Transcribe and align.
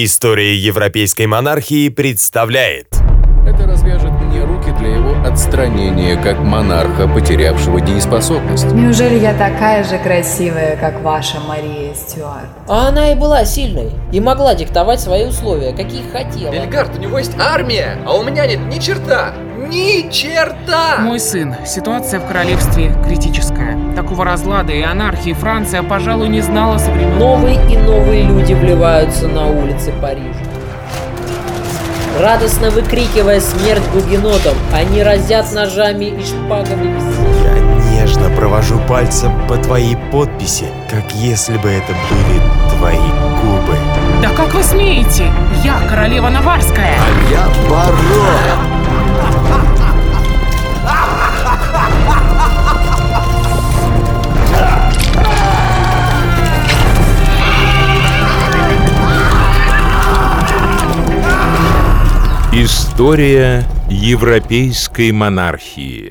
История 0.00 0.54
европейской 0.54 1.26
монархии 1.26 1.88
представляет 1.88 2.97
для 4.78 4.96
его 4.96 5.14
отстранения 5.26 6.16
как 6.16 6.38
монарха, 6.38 7.08
потерявшего 7.08 7.80
дееспособность. 7.80 8.72
Неужели 8.72 9.18
я 9.18 9.34
такая 9.34 9.84
же 9.84 9.98
красивая, 9.98 10.76
как 10.76 11.00
ваша 11.02 11.38
Мария 11.40 11.94
Стюарт? 11.94 12.48
А 12.68 12.88
она 12.88 13.12
и 13.12 13.14
была 13.14 13.44
сильной, 13.44 13.90
и 14.12 14.20
могла 14.20 14.54
диктовать 14.54 15.00
свои 15.00 15.26
условия, 15.26 15.72
какие 15.72 16.02
хотела. 16.10 16.52
Эльгард, 16.52 16.96
у 16.96 17.00
него 17.00 17.18
есть 17.18 17.36
армия, 17.38 17.98
а 18.06 18.14
у 18.16 18.22
меня 18.22 18.46
нет 18.46 18.60
ни 18.66 18.78
черта! 18.78 19.32
Ни 19.68 20.10
черта! 20.10 20.98
Мой 21.00 21.20
сын, 21.20 21.54
ситуация 21.66 22.20
в 22.20 22.26
королевстве 22.26 22.94
критическая. 23.04 23.76
Такого 23.94 24.24
разлада 24.24 24.72
и 24.72 24.80
анархии 24.82 25.32
Франция, 25.32 25.82
пожалуй, 25.82 26.28
не 26.28 26.40
знала 26.40 26.78
со 26.78 26.90
времен... 26.90 27.18
Новые 27.18 27.56
и 27.70 27.76
новые 27.76 28.22
люди 28.22 28.54
вливаются 28.54 29.28
на 29.28 29.46
улицы 29.48 29.92
Парижа. 30.00 30.47
Радостно 32.18 32.70
выкрикивая 32.70 33.40
смерть 33.40 33.88
гугенотам, 33.92 34.56
они 34.72 35.04
разят 35.04 35.52
ножами 35.52 36.06
и 36.06 36.24
шпагами. 36.24 36.92
Я 37.44 38.00
нежно 38.00 38.28
провожу 38.30 38.80
пальцем 38.88 39.32
по 39.46 39.56
твоей 39.56 39.96
подписи, 40.10 40.66
как 40.90 41.12
если 41.12 41.56
бы 41.58 41.68
это 41.68 41.94
были 42.10 42.76
твои 42.76 42.96
губы. 42.96 43.76
Да 44.20 44.30
как 44.30 44.52
вы 44.52 44.64
смеете? 44.64 45.30
Я 45.62 45.80
королева 45.88 46.28
Наварская! 46.28 46.98
Я 47.30 47.46
барон! 47.70 48.77
История 62.60 63.62
европейской 63.88 65.12
монархии. 65.12 66.10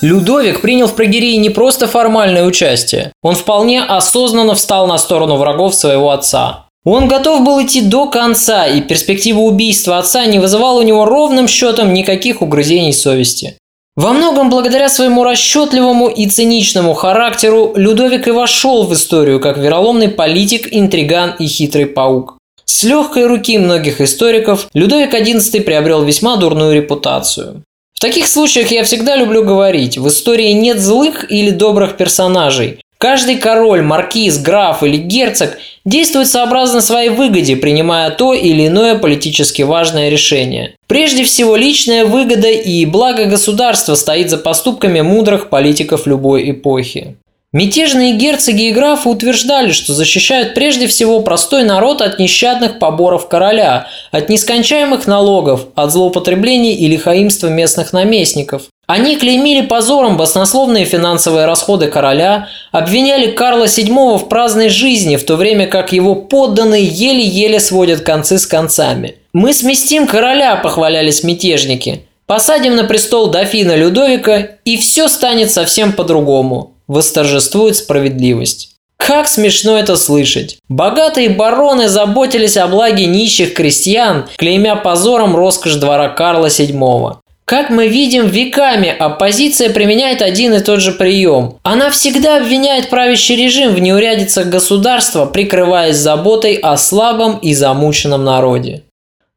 Людовик 0.00 0.60
принял 0.60 0.86
в 0.86 0.94
прогерии 0.94 1.34
не 1.38 1.50
просто 1.50 1.88
формальное 1.88 2.44
участие, 2.44 3.12
он 3.22 3.34
вполне 3.34 3.82
осознанно 3.82 4.54
встал 4.54 4.86
на 4.86 4.98
сторону 4.98 5.34
врагов 5.34 5.74
своего 5.74 6.12
отца. 6.12 6.65
Он 6.86 7.08
готов 7.08 7.44
был 7.44 7.60
идти 7.60 7.82
до 7.82 8.06
конца, 8.06 8.68
и 8.68 8.80
перспектива 8.80 9.40
убийства 9.40 9.98
отца 9.98 10.24
не 10.24 10.38
вызывала 10.38 10.78
у 10.78 10.82
него 10.82 11.04
ровным 11.04 11.48
счетом 11.48 11.92
никаких 11.92 12.42
угрызений 12.42 12.92
совести. 12.92 13.58
Во 13.96 14.12
многом 14.12 14.50
благодаря 14.50 14.88
своему 14.88 15.24
расчетливому 15.24 16.06
и 16.06 16.28
циничному 16.28 16.94
характеру 16.94 17.72
Людовик 17.74 18.28
и 18.28 18.30
вошел 18.30 18.84
в 18.84 18.94
историю 18.94 19.40
как 19.40 19.58
вероломный 19.58 20.08
политик, 20.08 20.68
интриган 20.70 21.34
и 21.40 21.46
хитрый 21.46 21.86
паук. 21.86 22.38
С 22.64 22.84
легкой 22.84 23.26
руки 23.26 23.58
многих 23.58 24.00
историков 24.00 24.68
Людовик 24.72 25.12
XI 25.12 25.62
приобрел 25.62 26.04
весьма 26.04 26.36
дурную 26.36 26.72
репутацию. 26.72 27.64
В 27.94 28.00
таких 28.00 28.28
случаях 28.28 28.70
я 28.70 28.84
всегда 28.84 29.16
люблю 29.16 29.42
говорить, 29.42 29.98
в 29.98 30.06
истории 30.06 30.52
нет 30.52 30.78
злых 30.78 31.28
или 31.32 31.50
добрых 31.50 31.96
персонажей. 31.96 32.78
Каждый 32.98 33.36
король, 33.36 33.82
маркиз, 33.82 34.38
граф 34.38 34.82
или 34.82 34.96
герцог 34.96 35.58
действует 35.84 36.28
сообразно 36.28 36.80
своей 36.80 37.10
выгоде, 37.10 37.56
принимая 37.56 38.10
то 38.10 38.32
или 38.32 38.66
иное 38.66 38.96
политически 38.96 39.62
важное 39.62 40.08
решение. 40.08 40.74
Прежде 40.86 41.24
всего, 41.24 41.56
личная 41.56 42.06
выгода 42.06 42.48
и 42.48 42.86
благо 42.86 43.26
государства 43.26 43.94
стоит 43.94 44.30
за 44.30 44.38
поступками 44.38 45.02
мудрых 45.02 45.50
политиков 45.50 46.06
любой 46.06 46.50
эпохи. 46.50 47.16
Мятежные 47.52 48.14
герцоги 48.14 48.68
и 48.68 48.72
графы 48.72 49.08
утверждали, 49.08 49.70
что 49.70 49.94
защищают 49.94 50.54
прежде 50.54 50.88
всего 50.88 51.20
простой 51.20 51.62
народ 51.62 52.02
от 52.02 52.18
нещадных 52.18 52.80
поборов 52.80 53.28
короля, 53.28 53.86
от 54.10 54.28
нескончаемых 54.28 55.06
налогов, 55.06 55.68
от 55.76 55.92
злоупотреблений 55.92 56.74
и 56.74 56.88
лихаимства 56.88 57.46
местных 57.46 57.92
наместников. 57.92 58.64
Они 58.88 59.16
клеймили 59.16 59.64
позором 59.64 60.16
баснословные 60.16 60.84
финансовые 60.84 61.46
расходы 61.46 61.86
короля, 61.86 62.48
обвиняли 62.72 63.30
Карла 63.30 63.64
VII 63.64 64.18
в 64.18 64.28
праздной 64.28 64.68
жизни, 64.68 65.16
в 65.16 65.24
то 65.24 65.36
время 65.36 65.66
как 65.66 65.92
его 65.92 66.14
подданные 66.16 66.84
еле-еле 66.84 67.60
сводят 67.60 68.00
концы 68.00 68.38
с 68.38 68.46
концами. 68.46 69.16
«Мы 69.32 69.52
сместим 69.52 70.06
короля»,– 70.06 70.56
похвалялись 70.62 71.22
мятежники. 71.22 72.02
«Посадим 72.26 72.74
на 72.74 72.84
престол 72.84 73.28
дофина 73.28 73.76
Людовика, 73.76 74.48
и 74.64 74.76
все 74.76 75.08
станет 75.08 75.50
совсем 75.52 75.92
по-другому» 75.92 76.75
восторжествует 76.88 77.76
справедливость. 77.76 78.76
Как 78.96 79.28
смешно 79.28 79.78
это 79.78 79.96
слышать. 79.96 80.58
Богатые 80.68 81.28
бароны 81.28 81.88
заботились 81.88 82.56
о 82.56 82.66
благе 82.66 83.06
нищих 83.06 83.54
крестьян, 83.54 84.26
клеймя 84.36 84.76
позором 84.76 85.36
роскошь 85.36 85.74
двора 85.74 86.08
Карла 86.08 86.46
VII. 86.46 87.18
Как 87.44 87.70
мы 87.70 87.86
видим, 87.86 88.26
веками 88.26 88.88
оппозиция 88.88 89.70
применяет 89.70 90.20
один 90.20 90.52
и 90.54 90.58
тот 90.58 90.80
же 90.80 90.90
прием. 90.90 91.58
Она 91.62 91.90
всегда 91.90 92.38
обвиняет 92.38 92.90
правящий 92.90 93.36
режим 93.36 93.72
в 93.72 93.78
неурядицах 93.78 94.48
государства, 94.48 95.26
прикрываясь 95.26 95.94
заботой 95.94 96.54
о 96.54 96.76
слабом 96.76 97.38
и 97.38 97.54
замученном 97.54 98.24
народе. 98.24 98.82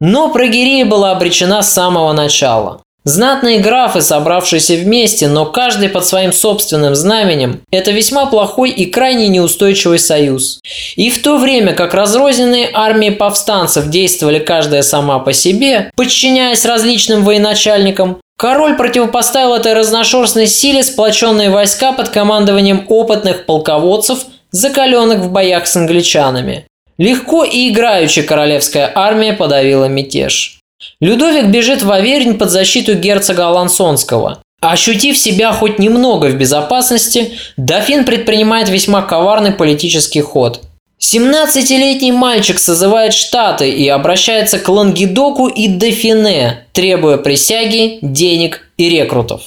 Но 0.01 0.31
прогерия 0.31 0.85
была 0.85 1.11
обречена 1.11 1.61
с 1.61 1.71
самого 1.71 2.11
начала. 2.13 2.81
Знатные 3.09 3.57
графы, 3.57 4.01
собравшиеся 4.01 4.75
вместе, 4.75 5.27
но 5.27 5.47
каждый 5.47 5.89
под 5.89 6.05
своим 6.05 6.31
собственным 6.31 6.93
знаменем, 6.93 7.61
это 7.71 7.89
весьма 7.89 8.27
плохой 8.27 8.69
и 8.69 8.85
крайне 8.85 9.29
неустойчивый 9.29 9.97
союз. 9.97 10.59
И 10.95 11.09
в 11.09 11.19
то 11.23 11.39
время 11.39 11.73
как 11.73 11.95
разрозненные 11.95 12.69
армии 12.71 13.09
повстанцев 13.09 13.87
действовали 13.87 14.37
каждая 14.37 14.83
сама 14.83 15.17
по 15.17 15.33
себе, 15.33 15.89
подчиняясь 15.95 16.67
различным 16.67 17.23
военачальникам, 17.23 18.21
король 18.37 18.77
противопоставил 18.77 19.55
этой 19.55 19.73
разношерстной 19.73 20.45
силе 20.45 20.83
сплоченные 20.83 21.49
войска 21.49 21.93
под 21.93 22.09
командованием 22.09 22.85
опытных 22.89 23.47
полководцев, 23.47 24.19
закаленных 24.51 25.21
в 25.21 25.31
боях 25.31 25.65
с 25.65 25.75
англичанами. 25.75 26.67
Легко 26.99 27.43
и 27.43 27.69
играючи 27.69 28.21
королевская 28.21 28.91
армия 28.93 29.33
подавила 29.33 29.85
мятеж. 29.85 30.58
Людовик 31.01 31.47
бежит 31.47 31.81
в 31.81 31.91
Авернь 31.91 32.37
под 32.37 32.49
защиту 32.49 32.95
герцога 32.95 33.47
Алансонского. 33.47 34.41
Ощутив 34.61 35.17
себя 35.17 35.53
хоть 35.53 35.79
немного 35.79 36.27
в 36.27 36.35
безопасности, 36.35 37.31
дофин 37.55 38.03
предпринимает 38.03 38.69
весьма 38.69 39.01
коварный 39.01 39.51
политический 39.51 40.21
ход. 40.21 40.61
17-летний 41.01 42.11
мальчик 42.11 42.59
созывает 42.59 43.13
штаты 43.13 43.69
и 43.69 43.87
обращается 43.87 44.59
к 44.59 44.67
Лангедоку 44.67 45.47
и 45.47 45.69
Дофине, 45.69 46.65
требуя 46.73 47.15
присяги, 47.17 47.99
денег 48.01 48.67
и 48.75 48.89
рекрутов. 48.89 49.43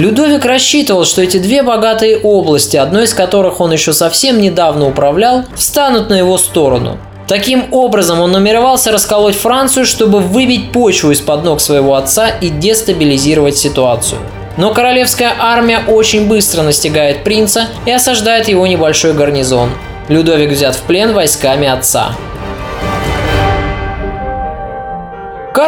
Людовик 0.00 0.46
рассчитывал, 0.46 1.04
что 1.04 1.20
эти 1.20 1.36
две 1.36 1.62
богатые 1.62 2.16
области, 2.16 2.78
одной 2.78 3.04
из 3.04 3.12
которых 3.12 3.60
он 3.60 3.70
еще 3.70 3.92
совсем 3.92 4.40
недавно 4.40 4.88
управлял, 4.88 5.44
встанут 5.54 6.08
на 6.08 6.14
его 6.14 6.38
сторону. 6.38 6.96
Таким 7.28 7.66
образом, 7.70 8.18
он 8.18 8.32
намеревался 8.32 8.92
расколоть 8.92 9.34
Францию, 9.34 9.84
чтобы 9.84 10.20
выбить 10.20 10.72
почву 10.72 11.10
из-под 11.10 11.44
ног 11.44 11.60
своего 11.60 11.96
отца 11.96 12.30
и 12.30 12.48
дестабилизировать 12.48 13.58
ситуацию. 13.58 14.22
Но 14.56 14.72
королевская 14.72 15.34
армия 15.38 15.82
очень 15.86 16.26
быстро 16.28 16.62
настигает 16.62 17.22
принца 17.22 17.66
и 17.84 17.90
осаждает 17.90 18.48
его 18.48 18.66
небольшой 18.66 19.12
гарнизон. 19.12 19.68
Людовик 20.08 20.50
взят 20.50 20.76
в 20.76 20.80
плен 20.84 21.12
войсками 21.12 21.68
отца. 21.68 22.16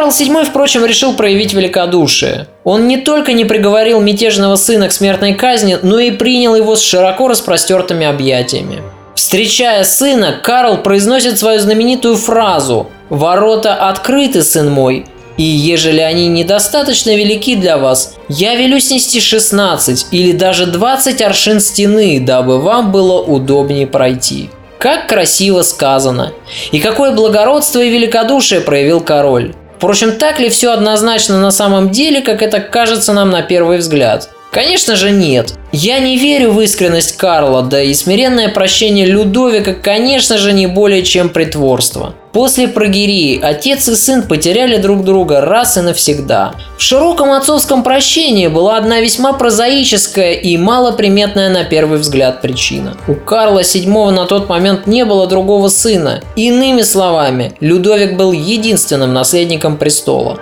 Карл 0.03 0.11
VII, 0.11 0.43
впрочем, 0.43 0.85
решил 0.85 1.13
проявить 1.13 1.53
великодушие. 1.53 2.47
Он 2.65 2.89
не 2.89 2.97
только 2.97 3.31
не 3.31 3.45
приговорил 3.45 4.01
мятежного 4.01 4.57
сына 4.57 4.89
к 4.89 4.91
смертной 4.91 5.33
казни, 5.33 5.77
но 5.81 5.97
и 5.97 6.11
принял 6.11 6.55
его 6.55 6.75
с 6.75 6.81
широко 6.81 7.29
распростертыми 7.29 8.05
объятиями. 8.05 8.81
Встречая 9.15 9.85
сына, 9.85 10.41
Карл 10.43 10.79
произносит 10.79 11.39
свою 11.39 11.61
знаменитую 11.61 12.17
фразу 12.17 12.89
«Ворота 13.07 13.75
открыты, 13.75 14.43
сын 14.43 14.69
мой, 14.69 15.05
и 15.37 15.43
ежели 15.43 16.01
они 16.01 16.27
недостаточно 16.27 17.15
велики 17.15 17.55
для 17.55 17.77
вас, 17.77 18.15
я 18.27 18.55
велю 18.55 18.81
снести 18.81 19.21
16 19.21 20.07
или 20.11 20.33
даже 20.33 20.65
20 20.65 21.21
аршин 21.21 21.61
стены, 21.61 22.19
дабы 22.19 22.59
вам 22.59 22.91
было 22.91 23.21
удобнее 23.21 23.87
пройти». 23.87 24.49
Как 24.79 25.07
красиво 25.07 25.61
сказано! 25.61 26.33
И 26.73 26.81
какое 26.81 27.13
благородство 27.13 27.79
и 27.79 27.89
великодушие 27.89 28.59
проявил 28.59 28.99
король. 28.99 29.53
Впрочем, 29.83 30.13
так 30.13 30.39
ли 30.39 30.47
все 30.47 30.71
однозначно 30.71 31.41
на 31.41 31.51
самом 31.51 31.89
деле, 31.89 32.21
как 32.21 32.41
это 32.41 32.61
кажется 32.61 33.11
нам 33.11 33.31
на 33.31 33.41
первый 33.41 33.79
взгляд? 33.79 34.29
Конечно 34.49 34.95
же 34.95 35.11
нет. 35.11 35.55
Я 35.73 35.99
не 35.99 36.15
верю 36.15 36.53
в 36.53 36.61
искренность 36.61 37.17
Карла, 37.17 37.63
да 37.63 37.81
и 37.81 37.93
смиренное 37.93 38.47
прощение 38.47 39.05
Людовика, 39.05 39.73
конечно 39.73 40.37
же, 40.37 40.53
не 40.53 40.67
более 40.67 41.03
чем 41.03 41.27
притворство. 41.27 42.15
После 42.33 42.67
прогерии 42.67 43.39
отец 43.39 43.87
и 43.87 43.95
сын 43.95 44.23
потеряли 44.23 44.77
друг 44.77 45.03
друга 45.03 45.39
раз 45.39 45.77
и 45.77 45.81
навсегда. 45.81 46.55
В 46.77 46.81
широком 46.81 47.31
отцовском 47.31 47.83
прощении 47.83 48.47
была 48.47 48.77
одна 48.77 49.01
весьма 49.01 49.33
прозаическая 49.33 50.33
и 50.33 50.57
малоприметная 50.57 51.49
на 51.49 51.63
первый 51.63 51.99
взгляд 51.99 52.41
причина. 52.41 52.97
У 53.07 53.13
Карла 53.13 53.59
VII 53.59 54.09
на 54.09 54.25
тот 54.25 54.49
момент 54.49 54.87
не 54.87 55.05
было 55.05 55.27
другого 55.27 55.67
сына. 55.67 56.21
Иными 56.35 56.81
словами, 56.81 57.55
Людовик 57.59 58.17
был 58.17 58.31
единственным 58.31 59.13
наследником 59.13 59.77
престола. 59.77 60.39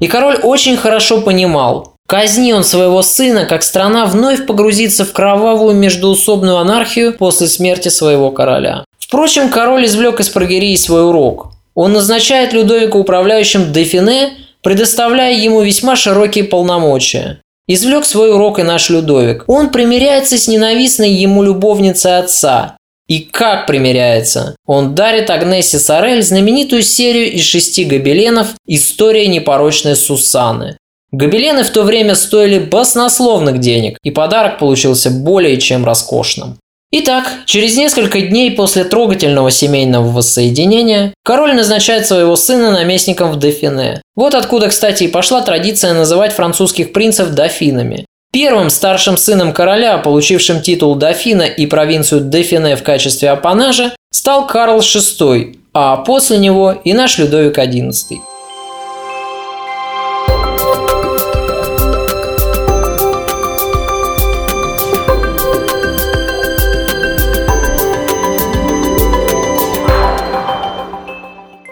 И 0.00 0.06
король 0.08 0.36
очень 0.42 0.78
хорошо 0.78 1.20
понимал, 1.20 1.92
Казни 2.06 2.52
он 2.52 2.62
своего 2.62 3.02
сына, 3.02 3.46
как 3.46 3.64
страна 3.64 4.06
вновь 4.06 4.46
погрузится 4.46 5.04
в 5.04 5.12
кровавую 5.12 5.74
междуусобную 5.74 6.56
анархию 6.58 7.12
после 7.12 7.48
смерти 7.48 7.88
своего 7.88 8.30
короля. 8.30 8.84
Впрочем, 9.06 9.50
король 9.50 9.86
извлек 9.86 10.18
из 10.18 10.28
прогерии 10.28 10.74
свой 10.74 11.08
урок. 11.08 11.52
Он 11.74 11.92
назначает 11.92 12.52
Людовика 12.52 12.98
управляющим 12.98 13.72
Дефине, 13.72 14.32
предоставляя 14.62 15.32
ему 15.32 15.60
весьма 15.60 15.94
широкие 15.94 16.42
полномочия. 16.44 17.40
Извлек 17.68 18.04
свой 18.04 18.32
урок 18.32 18.58
и 18.58 18.64
наш 18.64 18.90
Людовик. 18.90 19.44
Он 19.46 19.70
примиряется 19.70 20.38
с 20.38 20.48
ненавистной 20.48 21.10
ему 21.10 21.44
любовницей 21.44 22.18
отца, 22.18 22.76
и 23.08 23.20
как 23.20 23.68
примеряется? 23.68 24.56
Он 24.66 24.96
дарит 24.96 25.30
Агнессе 25.30 25.78
Сорель 25.78 26.22
знаменитую 26.22 26.82
серию 26.82 27.32
из 27.32 27.42
шести 27.42 27.84
гобеленов 27.84 28.48
«История 28.66 29.28
непорочной 29.28 29.94
Сусаны». 29.94 30.76
Гобелены 31.12 31.62
в 31.62 31.70
то 31.70 31.84
время 31.84 32.16
стоили 32.16 32.58
баснословных 32.58 33.60
денег, 33.60 33.98
и 34.02 34.10
подарок 34.10 34.58
получился 34.58 35.10
более 35.10 35.56
чем 35.58 35.84
роскошным. 35.84 36.58
Итак, 36.92 37.26
через 37.46 37.76
несколько 37.76 38.20
дней 38.20 38.52
после 38.52 38.84
трогательного 38.84 39.50
семейного 39.50 40.08
воссоединения 40.08 41.12
король 41.24 41.54
назначает 41.54 42.06
своего 42.06 42.36
сына 42.36 42.70
наместником 42.70 43.32
в 43.32 43.36
Дофине. 43.36 44.00
Вот 44.14 44.34
откуда, 44.34 44.68
кстати, 44.68 45.04
и 45.04 45.08
пошла 45.08 45.42
традиция 45.42 45.94
называть 45.94 46.32
французских 46.32 46.92
принцев 46.92 47.30
дофинами. 47.30 48.06
Первым 48.32 48.70
старшим 48.70 49.16
сыном 49.16 49.52
короля, 49.52 49.98
получившим 49.98 50.60
титул 50.60 50.94
дофина 50.94 51.42
и 51.42 51.66
провинцию 51.66 52.20
Дефине 52.20 52.76
в 52.76 52.82
качестве 52.82 53.30
апанажа, 53.30 53.96
стал 54.12 54.46
Карл 54.46 54.78
VI, 54.78 55.56
а 55.72 55.96
после 55.96 56.38
него 56.38 56.72
и 56.84 56.92
наш 56.92 57.18
Людовик 57.18 57.58
XI. 57.58 58.18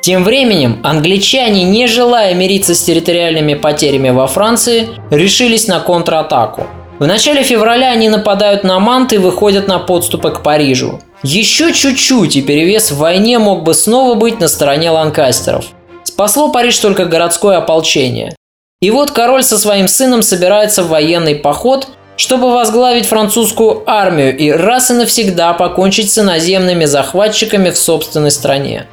Тем 0.04 0.22
временем 0.22 0.80
англичане, 0.82 1.64
не 1.64 1.86
желая 1.86 2.34
мириться 2.34 2.74
с 2.74 2.82
территориальными 2.82 3.54
потерями 3.54 4.10
во 4.10 4.26
Франции, 4.26 4.90
решились 5.08 5.66
на 5.66 5.80
контратаку. 5.80 6.66
В 6.98 7.06
начале 7.06 7.42
февраля 7.42 7.90
они 7.90 8.10
нападают 8.10 8.64
на 8.64 8.78
Мант 8.80 9.14
и 9.14 9.16
выходят 9.16 9.66
на 9.66 9.78
подступы 9.78 10.30
к 10.30 10.42
Парижу. 10.42 11.00
Еще 11.22 11.72
чуть-чуть, 11.72 12.36
и 12.36 12.42
перевес 12.42 12.90
в 12.90 12.98
войне 12.98 13.38
мог 13.38 13.62
бы 13.62 13.72
снова 13.72 14.14
быть 14.14 14.40
на 14.40 14.48
стороне 14.48 14.90
ланкастеров. 14.90 15.64
Спасло 16.02 16.52
Париж 16.52 16.78
только 16.80 17.06
городское 17.06 17.56
ополчение. 17.56 18.36
И 18.82 18.90
вот 18.90 19.10
король 19.10 19.42
со 19.42 19.56
своим 19.56 19.88
сыном 19.88 20.20
собирается 20.20 20.82
в 20.82 20.88
военный 20.88 21.34
поход, 21.34 21.88
чтобы 22.18 22.52
возглавить 22.52 23.06
французскую 23.06 23.82
армию 23.86 24.36
и 24.36 24.50
раз 24.50 24.90
и 24.90 24.94
навсегда 24.94 25.54
покончить 25.54 26.12
с 26.12 26.18
иноземными 26.18 26.84
захватчиками 26.84 27.70
в 27.70 27.78
собственной 27.78 28.30
стране. 28.30 28.86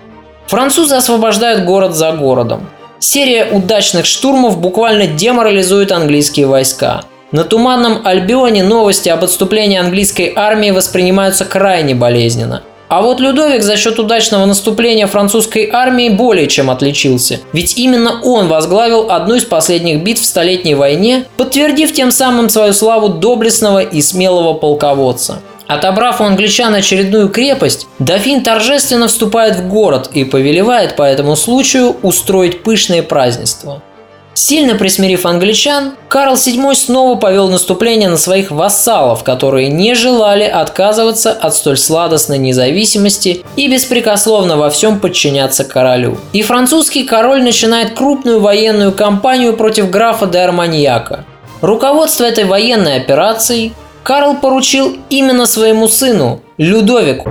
Французы 0.51 0.95
освобождают 0.95 1.63
город 1.63 1.95
за 1.95 2.12
городом. 2.12 2.68
Серия 3.00 3.45
удачных 3.53 4.06
штурмов 4.06 4.59
буквально 4.59 5.07
деморализует 5.07 5.94
английские 5.94 6.45
войска. 6.45 7.06
На 7.31 7.45
Туманном 7.45 8.01
Альбионе 8.03 8.62
новости 8.62 9.07
об 9.07 9.24
отступлении 9.24 9.77
английской 9.77 10.33
армии 10.36 10.71
воспринимаются 10.71 11.45
крайне 11.45 11.95
болезненно. 11.95 12.63
А 12.89 13.01
вот 13.01 13.21
Людовик 13.21 13.63
за 13.63 13.77
счет 13.77 13.98
удачного 13.98 14.45
наступления 14.45 15.07
французской 15.07 15.69
армии 15.71 16.09
более 16.09 16.48
чем 16.48 16.69
отличился. 16.69 17.39
Ведь 17.53 17.77
именно 17.77 18.19
он 18.21 18.50
возглавил 18.50 19.09
одну 19.09 19.36
из 19.36 19.45
последних 19.45 20.03
битв 20.03 20.21
в 20.21 20.25
Столетней 20.25 20.75
войне, 20.75 21.24
подтвердив 21.38 21.94
тем 21.94 22.12
самым 22.12 22.50
свою 22.50 22.74
славу 22.74 23.07
доблестного 23.07 23.80
и 23.80 24.01
смелого 24.01 24.56
полководца. 24.56 25.39
Отобрав 25.74 26.20
у 26.20 26.26
англичан 26.26 26.76
очередную 26.76 27.30
крепость, 27.30 27.88
дофин 27.98 28.44
торжественно 28.44 29.08
вступает 29.08 29.56
в 29.56 29.70
город 29.70 30.10
и 30.14 30.26
повелевает 30.26 30.98
по 30.98 31.04
этому 31.04 31.38
случаю 31.38 31.96
устроить 32.02 32.62
пышные 32.62 33.04
празднества. 33.04 33.82
Сильно 34.34 34.76
присмирив 34.76 35.26
англичан, 35.26 35.94
Карл 36.10 36.34
VII 36.34 36.76
снова 36.76 37.16
повел 37.16 37.48
наступление 37.48 38.10
на 38.10 38.18
своих 38.18 38.52
вассалов, 38.52 39.24
которые 39.24 39.70
не 39.70 39.96
желали 39.96 40.44
отказываться 40.44 41.32
от 41.32 41.56
столь 41.56 41.78
сладостной 41.78 42.38
независимости 42.38 43.46
и 43.56 43.70
беспрекословно 43.70 44.58
во 44.58 44.70
всем 44.70 45.00
подчиняться 45.00 45.64
королю. 45.64 46.18
И 46.34 46.42
французский 46.42 47.06
король 47.06 47.44
начинает 47.44 47.94
крупную 47.94 48.42
военную 48.42 48.92
кампанию 48.92 49.56
против 49.56 49.90
графа 49.90 50.26
де 50.26 50.40
Арманьяка. 50.40 51.24
Руководство 51.62 52.26
этой 52.26 52.44
военной 52.44 52.98
операцией 52.98 53.72
Карл 54.03 54.38
поручил 54.38 54.98
именно 55.09 55.45
своему 55.45 55.88
сыну, 55.88 56.42
Людовику. 56.57 57.30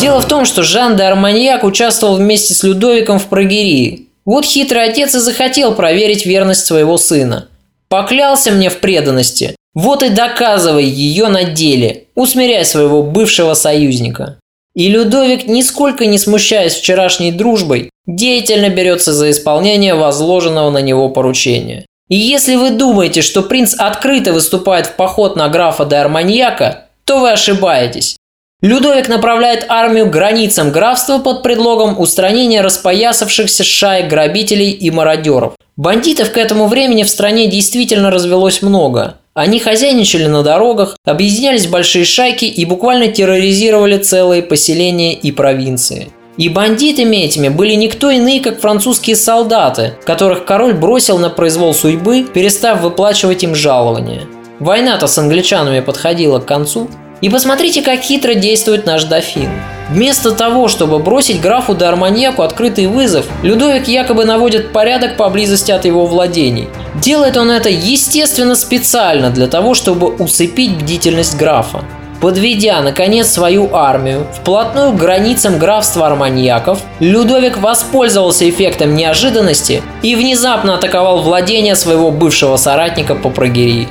Дело 0.00 0.20
в 0.20 0.28
том, 0.28 0.44
что 0.44 0.62
Жан 0.62 0.96
де 0.96 1.04
Арманьяк 1.04 1.64
участвовал 1.64 2.16
вместе 2.16 2.52
с 2.52 2.62
Людовиком 2.62 3.18
в 3.18 3.26
прогерии. 3.26 4.08
Вот 4.26 4.44
хитрый 4.44 4.84
отец 4.84 5.14
и 5.14 5.18
захотел 5.18 5.74
проверить 5.74 6.26
верность 6.26 6.66
своего 6.66 6.98
сына. 6.98 7.48
Поклялся 7.88 8.50
мне 8.50 8.68
в 8.68 8.80
преданности. 8.80 9.56
Вот 9.74 10.02
и 10.02 10.10
доказывай 10.10 10.84
ее 10.84 11.28
на 11.28 11.44
деле, 11.44 12.04
усмиряй 12.14 12.64
своего 12.64 13.02
бывшего 13.02 13.54
союзника. 13.54 14.38
И 14.74 14.88
Людовик, 14.88 15.46
нисколько 15.46 16.04
не 16.06 16.18
смущаясь 16.18 16.74
вчерашней 16.74 17.32
дружбой, 17.32 17.90
деятельно 18.06 18.68
берется 18.68 19.12
за 19.12 19.30
исполнение 19.30 19.94
возложенного 19.94 20.70
на 20.70 20.78
него 20.78 21.08
поручения. 21.08 21.86
И 22.08 22.16
если 22.16 22.56
вы 22.56 22.70
думаете, 22.70 23.22
что 23.22 23.42
принц 23.42 23.74
открыто 23.76 24.32
выступает 24.32 24.86
в 24.86 24.96
поход 24.96 25.36
на 25.36 25.48
графа 25.48 25.84
де 25.84 25.96
Арманьяка, 25.96 26.86
то 27.04 27.20
вы 27.20 27.32
ошибаетесь. 27.32 28.16
Людовик 28.60 29.08
направляет 29.08 29.66
армию 29.68 30.06
к 30.06 30.10
границам 30.10 30.70
графства 30.70 31.18
под 31.18 31.42
предлогом 31.42 32.00
устранения 32.00 32.62
распоясавшихся 32.62 33.62
шаек 33.62 34.08
грабителей 34.08 34.70
и 34.70 34.90
мародеров. 34.90 35.54
Бандитов 35.76 36.30
к 36.30 36.38
этому 36.38 36.66
времени 36.66 37.02
в 37.02 37.10
стране 37.10 37.46
действительно 37.46 38.10
развелось 38.10 38.62
много. 38.62 39.16
Они 39.34 39.58
хозяйничали 39.58 40.26
на 40.26 40.42
дорогах, 40.42 40.96
объединялись 41.04 41.66
в 41.66 41.70
большие 41.70 42.04
шайки 42.04 42.44
и 42.44 42.64
буквально 42.64 43.08
терроризировали 43.08 43.98
целые 43.98 44.42
поселения 44.42 45.12
и 45.12 45.32
провинции. 45.32 46.10
И 46.36 46.48
бандитами 46.48 47.16
этими 47.18 47.48
были 47.48 47.74
никто 47.74 48.10
иные, 48.10 48.40
как 48.40 48.60
французские 48.60 49.14
солдаты, 49.14 49.94
которых 50.04 50.44
король 50.44 50.74
бросил 50.74 51.18
на 51.18 51.30
произвол 51.30 51.74
судьбы, 51.74 52.24
перестав 52.24 52.80
выплачивать 52.80 53.44
им 53.44 53.54
жалования. 53.54 54.22
Война-то 54.58 55.06
с 55.06 55.16
англичанами 55.16 55.80
подходила 55.80 56.40
к 56.40 56.46
концу, 56.46 56.88
и 57.20 57.30
посмотрите, 57.30 57.80
как 57.80 58.00
хитро 58.00 58.34
действует 58.34 58.84
наш 58.84 59.04
дофин. 59.04 59.48
Вместо 59.90 60.32
того, 60.32 60.68
чтобы 60.68 60.98
бросить 60.98 61.40
графу 61.40 61.74
де 61.74 61.84
Арманьяку 61.84 62.42
открытый 62.42 62.86
вызов, 62.86 63.26
Людовик 63.42 63.88
якобы 63.88 64.24
наводит 64.24 64.72
порядок 64.72 65.16
поблизости 65.16 65.70
от 65.70 65.84
его 65.84 66.06
владений. 66.06 66.68
Делает 67.00 67.36
он 67.36 67.50
это, 67.50 67.68
естественно, 67.68 68.54
специально 68.54 69.30
для 69.30 69.46
того, 69.46 69.74
чтобы 69.74 70.08
усыпить 70.08 70.76
бдительность 70.76 71.36
графа. 71.36 71.84
Подведя, 72.24 72.80
наконец, 72.80 73.30
свою 73.30 73.68
армию 73.74 74.26
вплотную 74.34 74.92
к 74.92 74.96
границам 74.96 75.58
графства 75.58 76.06
Арманьяков, 76.06 76.78
Людовик 76.98 77.58
воспользовался 77.58 78.48
эффектом 78.48 78.94
неожиданности 78.94 79.82
и 80.00 80.16
внезапно 80.16 80.76
атаковал 80.76 81.20
владение 81.20 81.76
своего 81.76 82.10
бывшего 82.10 82.56
соратника 82.56 83.14
по 83.14 83.28
прогерии. 83.28 83.88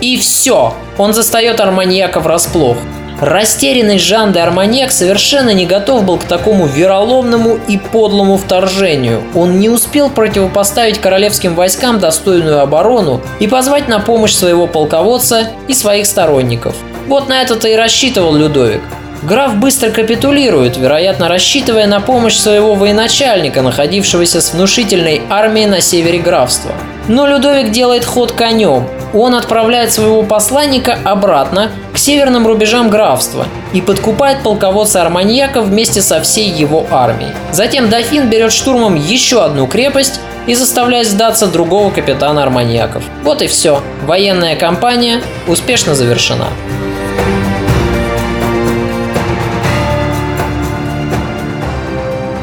И 0.00 0.16
все, 0.16 0.74
он 0.98 1.14
застает 1.14 1.60
Арманьяка 1.60 2.18
врасплох. 2.18 2.78
Растерянный 3.20 3.98
Жан 3.98 4.32
де 4.32 4.40
Арманьяк 4.40 4.90
совершенно 4.90 5.54
не 5.54 5.64
готов 5.64 6.04
был 6.04 6.18
к 6.18 6.24
такому 6.24 6.66
вероломному 6.66 7.58
и 7.68 7.78
подлому 7.78 8.38
вторжению. 8.38 9.22
Он 9.36 9.60
не 9.60 9.68
успел 9.68 10.10
противопоставить 10.10 11.00
королевским 11.00 11.54
войскам 11.54 12.00
достойную 12.00 12.60
оборону 12.60 13.20
и 13.38 13.46
позвать 13.46 13.86
на 13.86 14.00
помощь 14.00 14.32
своего 14.32 14.66
полководца 14.66 15.48
и 15.68 15.74
своих 15.74 16.06
сторонников. 16.06 16.74
Вот 17.08 17.28
на 17.28 17.40
это-то 17.40 17.68
и 17.68 17.74
рассчитывал 17.74 18.34
Людовик. 18.34 18.82
Граф 19.22 19.56
быстро 19.56 19.90
капитулирует, 19.90 20.76
вероятно, 20.76 21.26
рассчитывая 21.26 21.86
на 21.86 22.00
помощь 22.00 22.36
своего 22.36 22.74
военачальника, 22.74 23.62
находившегося 23.62 24.42
с 24.42 24.52
внушительной 24.52 25.22
армией 25.30 25.66
на 25.66 25.80
севере 25.80 26.18
графства. 26.18 26.72
Но 27.08 27.26
Людовик 27.26 27.72
делает 27.72 28.04
ход 28.04 28.32
конем. 28.32 28.86
Он 29.14 29.34
отправляет 29.34 29.90
своего 29.90 30.22
посланника 30.22 30.98
обратно 31.02 31.70
к 31.94 31.98
северным 31.98 32.46
рубежам 32.46 32.90
графства 32.90 33.46
и 33.72 33.80
подкупает 33.80 34.42
полководца 34.42 35.00
Арманьяка 35.00 35.62
вместе 35.62 36.02
со 36.02 36.20
всей 36.20 36.50
его 36.50 36.86
армией. 36.90 37.32
Затем 37.52 37.88
дофин 37.88 38.28
берет 38.28 38.52
штурмом 38.52 38.94
еще 38.94 39.42
одну 39.42 39.66
крепость 39.66 40.20
и 40.46 40.54
заставляет 40.54 41.08
сдаться 41.08 41.46
другого 41.46 41.90
капитана 41.90 42.42
Арманьяков. 42.42 43.02
Вот 43.24 43.40
и 43.40 43.46
все. 43.46 43.80
Военная 44.04 44.56
кампания 44.56 45.22
успешно 45.46 45.94
завершена. 45.94 46.48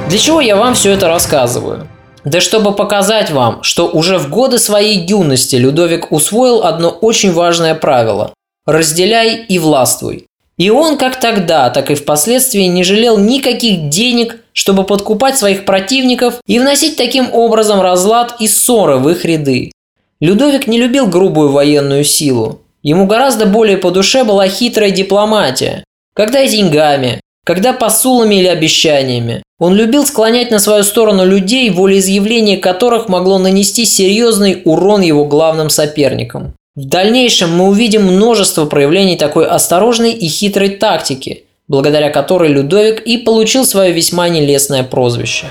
Для 0.09 0.19
чего 0.19 0.39
я 0.39 0.55
вам 0.55 0.75
все 0.75 0.91
это 0.91 1.07
рассказываю? 1.07 1.87
Да 2.23 2.39
чтобы 2.39 2.73
показать 2.73 3.31
вам, 3.31 3.63
что 3.63 3.87
уже 3.87 4.17
в 4.19 4.29
годы 4.29 4.59
своей 4.59 5.05
юности 5.05 5.55
Людовик 5.55 6.11
усвоил 6.11 6.63
одно 6.63 6.89
очень 6.89 7.33
важное 7.33 7.75
правило– 7.75 8.33
разделяй 8.65 9.45
и 9.47 9.57
властвуй. 9.57 10.27
И 10.57 10.69
он 10.69 10.97
как 10.97 11.19
тогда, 11.19 11.69
так 11.69 11.91
и 11.91 11.95
впоследствии 11.95 12.63
не 12.63 12.83
жалел 12.83 13.17
никаких 13.17 13.89
денег, 13.89 14.37
чтобы 14.53 14.83
подкупать 14.83 15.37
своих 15.37 15.65
противников 15.65 16.35
и 16.45 16.59
вносить 16.59 16.97
таким 16.97 17.33
образом 17.33 17.81
разлад 17.81 18.35
и 18.39 18.47
ссоры 18.47 18.97
в 18.97 19.09
их 19.09 19.25
ряды. 19.25 19.71
Людовик 20.21 20.67
не 20.67 20.79
любил 20.79 21.07
грубую 21.07 21.51
военную 21.51 22.03
силу. 22.03 22.61
Ему 22.83 23.05
гораздо 23.07 23.47
более 23.47 23.77
по 23.77 23.91
душе 23.91 24.23
была 24.23 24.47
хитрая 24.47 24.91
дипломатия, 24.91 25.83
когда 26.13 26.41
и 26.41 26.47
деньгами, 26.47 27.19
когда 27.45 27.73
посулами 27.73 28.35
или 28.35 28.47
обещаниями. 28.47 29.43
Он 29.59 29.73
любил 29.73 30.05
склонять 30.05 30.51
на 30.51 30.59
свою 30.59 30.83
сторону 30.83 31.25
людей, 31.25 31.69
волеизъявление 31.69 32.57
которых 32.57 33.07
могло 33.07 33.37
нанести 33.37 33.85
серьезный 33.85 34.61
урон 34.65 35.01
его 35.01 35.25
главным 35.25 35.69
соперникам. 35.69 36.53
В 36.75 36.85
дальнейшем 36.85 37.55
мы 37.55 37.69
увидим 37.69 38.03
множество 38.03 38.65
проявлений 38.65 39.15
такой 39.15 39.47
осторожной 39.47 40.11
и 40.11 40.27
хитрой 40.27 40.69
тактики, 40.69 41.45
благодаря 41.69 42.09
которой 42.09 42.49
Людовик 42.49 42.99
и 42.99 43.17
получил 43.17 43.63
свое 43.63 43.93
весьма 43.93 44.27
нелестное 44.27 44.83
прозвище. 44.83 45.45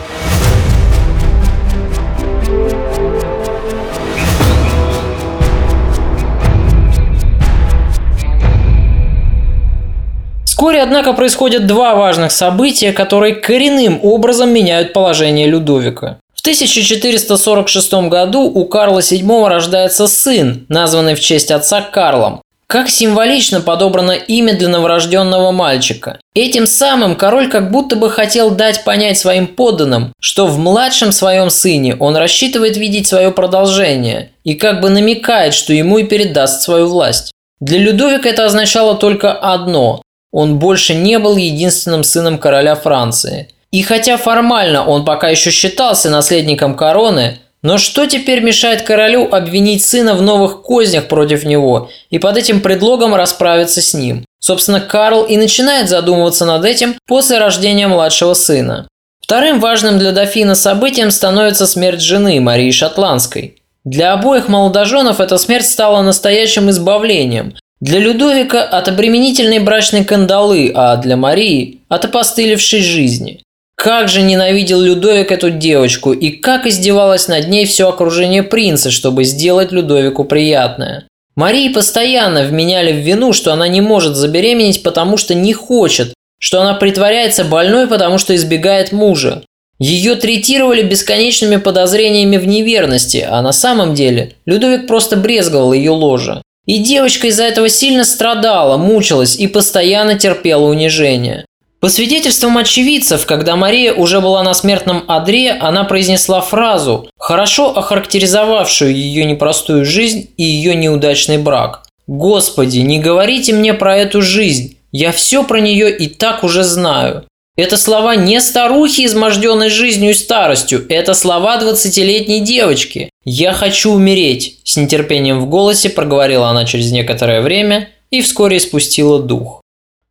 Вскоре, 10.64 10.80
однако, 10.80 11.12
происходят 11.12 11.66
два 11.66 11.94
важных 11.94 12.32
события, 12.32 12.92
которые 12.92 13.34
коренным 13.34 14.00
образом 14.02 14.48
меняют 14.48 14.94
положение 14.94 15.46
Людовика. 15.46 16.16
В 16.34 16.40
1446 16.40 17.92
году 18.08 18.44
у 18.44 18.64
Карла 18.64 19.00
VII 19.00 19.48
рождается 19.48 20.06
сын, 20.06 20.64
названный 20.70 21.16
в 21.16 21.20
честь 21.20 21.50
отца 21.50 21.82
Карлом. 21.82 22.40
Как 22.66 22.88
символично 22.88 23.60
подобрано 23.60 24.12
имя 24.12 24.54
для 24.54 24.68
новорожденного 24.68 25.52
мальчика. 25.52 26.18
Этим 26.34 26.66
самым 26.66 27.14
король 27.16 27.50
как 27.50 27.70
будто 27.70 27.94
бы 27.96 28.08
хотел 28.08 28.50
дать 28.50 28.84
понять 28.84 29.18
своим 29.18 29.46
подданным, 29.46 30.14
что 30.18 30.46
в 30.46 30.58
младшем 30.58 31.12
своем 31.12 31.50
сыне 31.50 31.94
он 32.00 32.16
рассчитывает 32.16 32.78
видеть 32.78 33.06
свое 33.06 33.30
продолжение 33.32 34.30
и 34.44 34.54
как 34.54 34.80
бы 34.80 34.88
намекает, 34.88 35.52
что 35.52 35.74
ему 35.74 35.98
и 35.98 36.04
передаст 36.04 36.62
свою 36.62 36.86
власть. 36.86 37.32
Для 37.60 37.76
Людовика 37.76 38.30
это 38.30 38.46
означало 38.46 38.94
только 38.94 39.30
одно 39.30 40.00
он 40.34 40.58
больше 40.58 40.94
не 40.96 41.20
был 41.20 41.36
единственным 41.36 42.02
сыном 42.02 42.38
короля 42.38 42.74
Франции. 42.74 43.50
И 43.70 43.82
хотя 43.82 44.16
формально 44.16 44.84
он 44.84 45.04
пока 45.04 45.28
еще 45.28 45.52
считался 45.52 46.10
наследником 46.10 46.74
короны, 46.74 47.38
но 47.62 47.78
что 47.78 48.06
теперь 48.06 48.40
мешает 48.40 48.82
королю 48.82 49.28
обвинить 49.30 49.84
сына 49.84 50.14
в 50.14 50.22
новых 50.22 50.62
кознях 50.62 51.06
против 51.06 51.44
него 51.44 51.88
и 52.10 52.18
под 52.18 52.36
этим 52.36 52.60
предлогом 52.60 53.14
расправиться 53.14 53.80
с 53.80 53.94
ним? 53.94 54.24
Собственно, 54.40 54.80
Карл 54.80 55.22
и 55.22 55.36
начинает 55.36 55.88
задумываться 55.88 56.44
над 56.44 56.64
этим 56.64 56.96
после 57.06 57.38
рождения 57.38 57.86
младшего 57.86 58.34
сына. 58.34 58.88
Вторым 59.22 59.60
важным 59.60 60.00
для 60.00 60.10
дофина 60.10 60.56
событием 60.56 61.12
становится 61.12 61.68
смерть 61.68 62.00
жены 62.00 62.40
Марии 62.40 62.72
Шотландской. 62.72 63.62
Для 63.84 64.12
обоих 64.14 64.48
молодоженов 64.48 65.20
эта 65.20 65.38
смерть 65.38 65.66
стала 65.66 66.02
настоящим 66.02 66.70
избавлением, 66.70 67.54
для 67.84 67.98
Людовика 67.98 68.62
от 68.62 68.88
обременительной 68.88 69.58
брачной 69.58 70.06
кандалы, 70.06 70.72
а 70.74 70.96
для 70.96 71.18
Марии– 71.18 71.80
от 71.90 72.06
опостылевшей 72.06 72.80
жизни. 72.80 73.42
Как 73.76 74.08
же 74.08 74.22
ненавидел 74.22 74.80
Людовик 74.80 75.30
эту 75.30 75.50
девочку 75.50 76.14
и 76.14 76.30
как 76.30 76.66
издевалось 76.66 77.28
над 77.28 77.48
ней 77.48 77.66
все 77.66 77.90
окружение 77.90 78.42
принца, 78.42 78.90
чтобы 78.90 79.24
сделать 79.24 79.70
Людовику 79.70 80.24
приятное. 80.24 81.04
Марии 81.36 81.68
постоянно 81.68 82.44
вменяли 82.44 82.90
в 82.90 83.04
вину, 83.04 83.34
что 83.34 83.52
она 83.52 83.68
не 83.68 83.82
может 83.82 84.16
забеременеть, 84.16 84.82
потому 84.82 85.18
что 85.18 85.34
не 85.34 85.52
хочет, 85.52 86.14
что 86.40 86.62
она 86.62 86.72
притворяется 86.72 87.44
больной, 87.44 87.86
потому 87.86 88.16
что 88.16 88.34
избегает 88.34 88.92
мужа. 88.92 89.42
Ее 89.78 90.14
третировали 90.14 90.80
бесконечными 90.80 91.56
подозрениями 91.56 92.38
в 92.38 92.46
неверности, 92.46 93.26
а 93.28 93.42
на 93.42 93.52
самом 93.52 93.92
деле 93.92 94.36
Людовик 94.46 94.86
просто 94.86 95.18
брезговал 95.18 95.74
ее 95.74 95.90
ложе. 95.90 96.40
И 96.66 96.78
девочка 96.78 97.26
из-за 97.26 97.44
этого 97.44 97.68
сильно 97.68 98.04
страдала, 98.04 98.76
мучилась 98.76 99.36
и 99.36 99.46
постоянно 99.46 100.18
терпела 100.18 100.64
унижение. 100.64 101.44
По 101.80 101.90
свидетельствам 101.90 102.56
очевидцев, 102.56 103.26
когда 103.26 103.56
Мария 103.56 103.92
уже 103.92 104.22
была 104.22 104.42
на 104.42 104.54
смертном 104.54 105.04
одре, 105.06 105.50
она 105.50 105.84
произнесла 105.84 106.40
фразу, 106.40 107.10
хорошо 107.18 107.76
охарактеризовавшую 107.76 108.94
ее 108.94 109.26
непростую 109.26 109.84
жизнь 109.84 110.30
и 110.38 110.44
ее 110.44 110.74
неудачный 110.74 111.36
брак. 111.36 111.82
«Господи, 112.06 112.78
не 112.78 112.98
говорите 112.98 113.52
мне 113.52 113.74
про 113.74 113.98
эту 113.98 114.22
жизнь, 114.22 114.78
я 114.92 115.12
все 115.12 115.44
про 115.44 115.60
нее 115.60 115.94
и 115.94 116.08
так 116.08 116.44
уже 116.44 116.62
знаю». 116.62 117.26
Это 117.56 117.76
слова 117.76 118.16
не 118.16 118.40
старухи, 118.40 119.04
изможденной 119.04 119.68
жизнью 119.68 120.10
и 120.10 120.14
старостью. 120.14 120.84
Это 120.88 121.14
слова 121.14 121.58
двадцатилетней 121.58 122.40
девочки. 122.40 123.10
«Я 123.24 123.52
хочу 123.52 123.92
умереть»,– 123.92 124.58
с 124.64 124.76
нетерпением 124.76 125.40
в 125.40 125.48
голосе 125.48 125.88
проговорила 125.88 126.48
она 126.48 126.64
через 126.64 126.92
некоторое 126.92 127.40
время 127.40 127.88
и 128.10 128.20
вскоре 128.20 128.60
спустила 128.60 129.18
дух. 129.18 129.62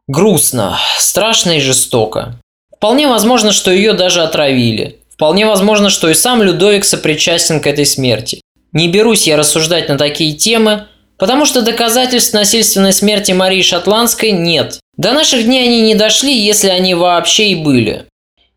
Грустно, 0.08 0.77
страшно 0.98 1.51
и 1.51 1.62
жестоко. 1.62 2.39
Вполне 2.75 3.08
возможно, 3.08 3.53
что 3.53 3.72
ее 3.72 3.93
даже 3.93 4.22
отравили. 4.22 5.00
Вполне 5.13 5.46
возможно, 5.46 5.89
что 5.89 6.10
и 6.10 6.13
сам 6.13 6.43
Людовик 6.43 6.84
сопричастен 6.84 7.62
к 7.62 7.67
этой 7.67 7.86
смерти. 7.86 8.41
Не 8.74 8.89
берусь 8.89 9.27
я 9.27 9.38
рассуждать 9.38 9.88
на 9.88 9.98
такие 9.98 10.34
темы, 10.34 10.88
потому 11.17 11.46
что 11.46 11.62
доказательств 11.62 12.34
насильственной 12.34 12.91
смерти 12.91 13.32
Марии 13.32 13.62
Шотландской 13.62 14.32
нет. 14.32 14.79
До 14.98 15.13
наших 15.13 15.46
дней 15.46 15.65
они 15.67 15.82
не 15.82 15.96
дошли, 15.96 16.38
если 16.38 16.67
они 16.67 16.96
вообще 16.96 17.51
и 17.51 17.55
были. 17.55 18.05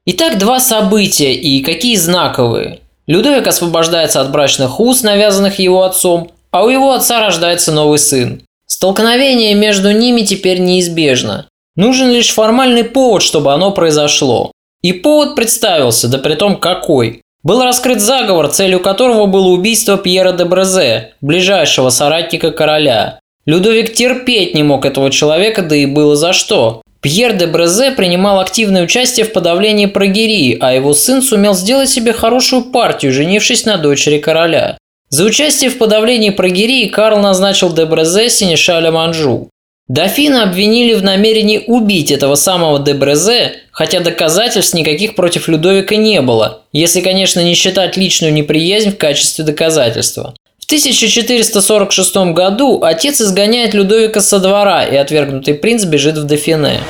Итак, 0.06 0.38
два 0.38 0.58
события 0.58 1.32
и 1.34 1.62
какие 1.62 1.94
знаковые. 1.96 2.80
Людовик 3.06 3.46
освобождается 3.46 4.20
от 4.20 4.30
брачных 4.30 4.80
уз, 4.80 5.02
навязанных 5.02 5.58
его 5.58 5.84
отцом, 5.84 6.30
а 6.50 6.64
у 6.64 6.68
его 6.68 6.92
отца 6.92 7.20
рождается 7.20 7.72
новый 7.72 7.98
сын. 7.98 8.42
Столкновение 8.66 9.54
между 9.54 9.92
ними 9.92 10.22
теперь 10.22 10.58
неизбежно. 10.58 11.46
Нужен 11.76 12.10
лишь 12.10 12.32
формальный 12.32 12.84
повод, 12.84 13.22
чтобы 13.22 13.52
оно 13.52 13.70
произошло. 13.70 14.50
И 14.82 14.92
повод 14.92 15.34
представился, 15.34 16.08
да 16.08 16.18
при 16.18 16.34
том 16.34 16.58
какой. 16.58 17.22
Был 17.42 17.62
раскрыт 17.62 18.00
заговор, 18.00 18.48
целью 18.48 18.80
которого 18.80 19.26
было 19.26 19.48
убийство 19.48 19.96
Пьера 19.96 20.32
де 20.32 20.44
Брезе, 20.44 21.12
ближайшего 21.20 21.90
соратника 21.90 22.50
короля. 22.50 23.20
Людовик 23.44 23.94
терпеть 23.94 24.54
не 24.54 24.64
мог 24.64 24.84
этого 24.84 25.10
человека, 25.10 25.62
да 25.62 25.76
и 25.76 25.86
было 25.86 26.16
за 26.16 26.32
что. 26.32 26.82
Пьер 27.00 27.37
де 27.37 27.47
Брезе 27.47 27.93
принимал 27.93 28.41
активное 28.41 28.85
участие 28.85 29.26
в 29.26 29.33
подавлении 29.33 29.87
прогерии, 29.87 30.57
а 30.61 30.73
его 30.73 30.95
сын 30.95 31.23
сумел 31.23 31.55
сделать 31.55 31.88
себе 31.88 32.12
хорошую 32.12 32.65
партию, 32.65 33.12
женившись 33.12 33.65
на 33.65 33.76
дочери 33.76 34.19
короля. 34.19 34.79
За 35.09 35.25
участие 35.25 35.71
в 35.71 35.79
подавлении 35.79 36.31
прогерии 36.31 36.88
Карл 36.88 37.21
назначил 37.21 37.73
де 37.73 37.85
Брезе 37.85 38.29
синешалем 38.29 38.97
Анжу. 38.97 39.50
Дофина 39.88 40.43
обвинили 40.43 40.95
в 40.95 41.05
намерении 41.05 41.62
убить 41.69 42.11
этого 42.11 42.35
самого 42.35 42.81
де 42.81 42.93
Брезе, 42.93 43.53
хотя 43.71 44.00
доказательств 44.00 44.75
никаких 44.75 45.15
против 45.15 45.47
Людовика 45.47 45.95
не 45.95 46.21
было, 46.23 46.62
если, 46.73 47.00
конечно, 47.00 47.38
не 47.38 47.55
считать 47.55 47.97
личную 47.97 48.33
неприязнь 48.33 48.91
в 48.91 48.99
качестве 48.99 49.45
доказательства. 49.45 50.35
В 50.66 50.68
1446 50.68 52.16
году 52.35 52.82
отец 52.82 53.20
изгоняет 53.20 53.73
Людовика 53.73 54.20
со 54.20 54.40
двора, 54.40 54.82
и 54.82 54.96
отвергнутый 54.96 55.54
принц 55.54 55.85
бежит 55.85 56.18
в 56.18 56.25
Дофине. 56.25 56.80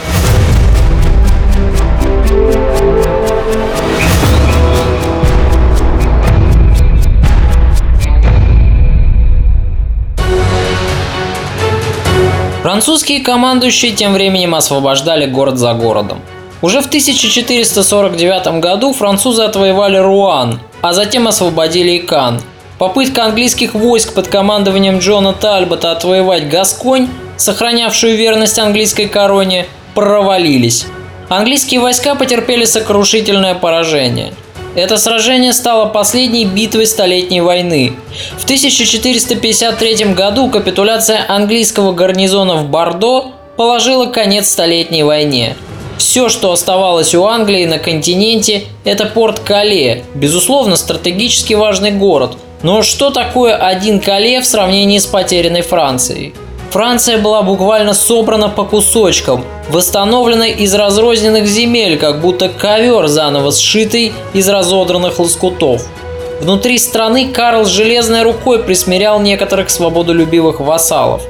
Французские 12.62 13.20
командующие 13.20 13.92
тем 13.92 14.14
временем 14.14 14.54
освобождали 14.54 15.26
город 15.26 15.58
за 15.58 15.74
городом. 15.74 16.22
Уже 16.62 16.80
в 16.80 16.86
1449 16.86 18.58
году 18.58 18.94
французы 18.94 19.42
отвоевали 19.42 19.98
Руан, 19.98 20.60
а 20.80 20.94
затем 20.94 21.28
освободили 21.28 21.90
и 21.90 21.98
Кан. 21.98 22.40
Попытка 22.78 23.24
английских 23.24 23.74
войск 23.74 24.12
под 24.12 24.28
командованием 24.28 24.98
Джона 24.98 25.32
Тальбота 25.32 25.92
отвоевать 25.92 26.50
Гасконь, 26.50 27.08
сохранявшую 27.38 28.16
верность 28.16 28.58
английской 28.58 29.06
короне, 29.06 29.66
провалились. 29.94 30.84
Английские 31.30 31.80
войска 31.80 32.14
потерпели 32.14 32.66
сокрушительное 32.66 33.54
поражение. 33.54 34.34
Это 34.74 34.98
сражение 34.98 35.54
стало 35.54 35.86
последней 35.86 36.44
битвой 36.44 36.86
Столетней 36.86 37.40
войны. 37.40 37.94
В 38.36 38.44
1453 38.44 40.12
году 40.12 40.50
капитуляция 40.50 41.24
английского 41.26 41.92
гарнизона 41.92 42.56
в 42.56 42.68
Бордо 42.68 43.32
положила 43.56 44.04
конец 44.04 44.50
Столетней 44.50 45.02
войне. 45.02 45.56
Все, 45.96 46.28
что 46.28 46.52
оставалось 46.52 47.14
у 47.14 47.24
Англии 47.24 47.64
на 47.64 47.78
континенте, 47.78 48.64
это 48.84 49.06
порт 49.06 49.38
Кале, 49.38 50.04
безусловно, 50.14 50.76
стратегически 50.76 51.54
важный 51.54 51.92
город. 51.92 52.36
Но 52.62 52.82
что 52.82 53.10
такое 53.10 53.54
один 53.54 54.00
Кале 54.00 54.40
в 54.40 54.46
сравнении 54.46 54.98
с 54.98 55.06
потерянной 55.06 55.62
Францией? 55.62 56.34
Франция 56.70 57.18
была 57.18 57.42
буквально 57.42 57.94
собрана 57.94 58.48
по 58.48 58.64
кусочкам, 58.64 59.44
восстановлена 59.68 60.48
из 60.48 60.74
разрозненных 60.74 61.46
земель, 61.46 61.98
как 61.98 62.20
будто 62.20 62.48
ковер 62.48 63.06
заново 63.06 63.52
сшитый 63.52 64.12
из 64.34 64.48
разодранных 64.48 65.18
лоскутов. 65.18 65.82
Внутри 66.40 66.78
страны 66.78 67.28
Карл 67.32 67.64
железной 67.64 68.22
рукой 68.22 68.62
присмирял 68.62 69.20
некоторых 69.20 69.70
свободолюбивых 69.70 70.60
вассалов. 70.60 71.22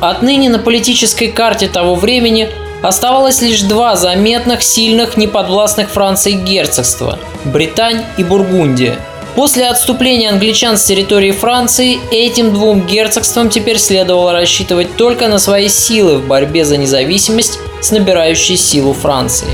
Отныне 0.00 0.50
на 0.50 0.58
политической 0.58 1.28
карте 1.28 1.68
того 1.68 1.94
времени 1.94 2.48
оставалось 2.82 3.40
лишь 3.40 3.62
два 3.62 3.96
заметных, 3.96 4.62
сильных, 4.62 5.16
неподвластных 5.16 5.88
Франции 5.88 6.32
герцогства– 6.32 7.18
Британь 7.44 8.02
и 8.18 8.24
Бургундия– 8.24 8.96
После 9.34 9.66
отступления 9.66 10.30
англичан 10.30 10.76
с 10.76 10.84
территории 10.84 11.30
Франции 11.30 11.98
этим 12.10 12.52
двум 12.52 12.86
герцогствам 12.86 13.48
теперь 13.48 13.78
следовало 13.78 14.32
рассчитывать 14.32 14.96
только 14.96 15.28
на 15.28 15.38
свои 15.38 15.68
силы 15.68 16.18
в 16.18 16.26
борьбе 16.26 16.66
за 16.66 16.76
независимость 16.76 17.58
с 17.80 17.90
набирающей 17.90 18.58
силу 18.58 18.92
Франции. 18.92 19.48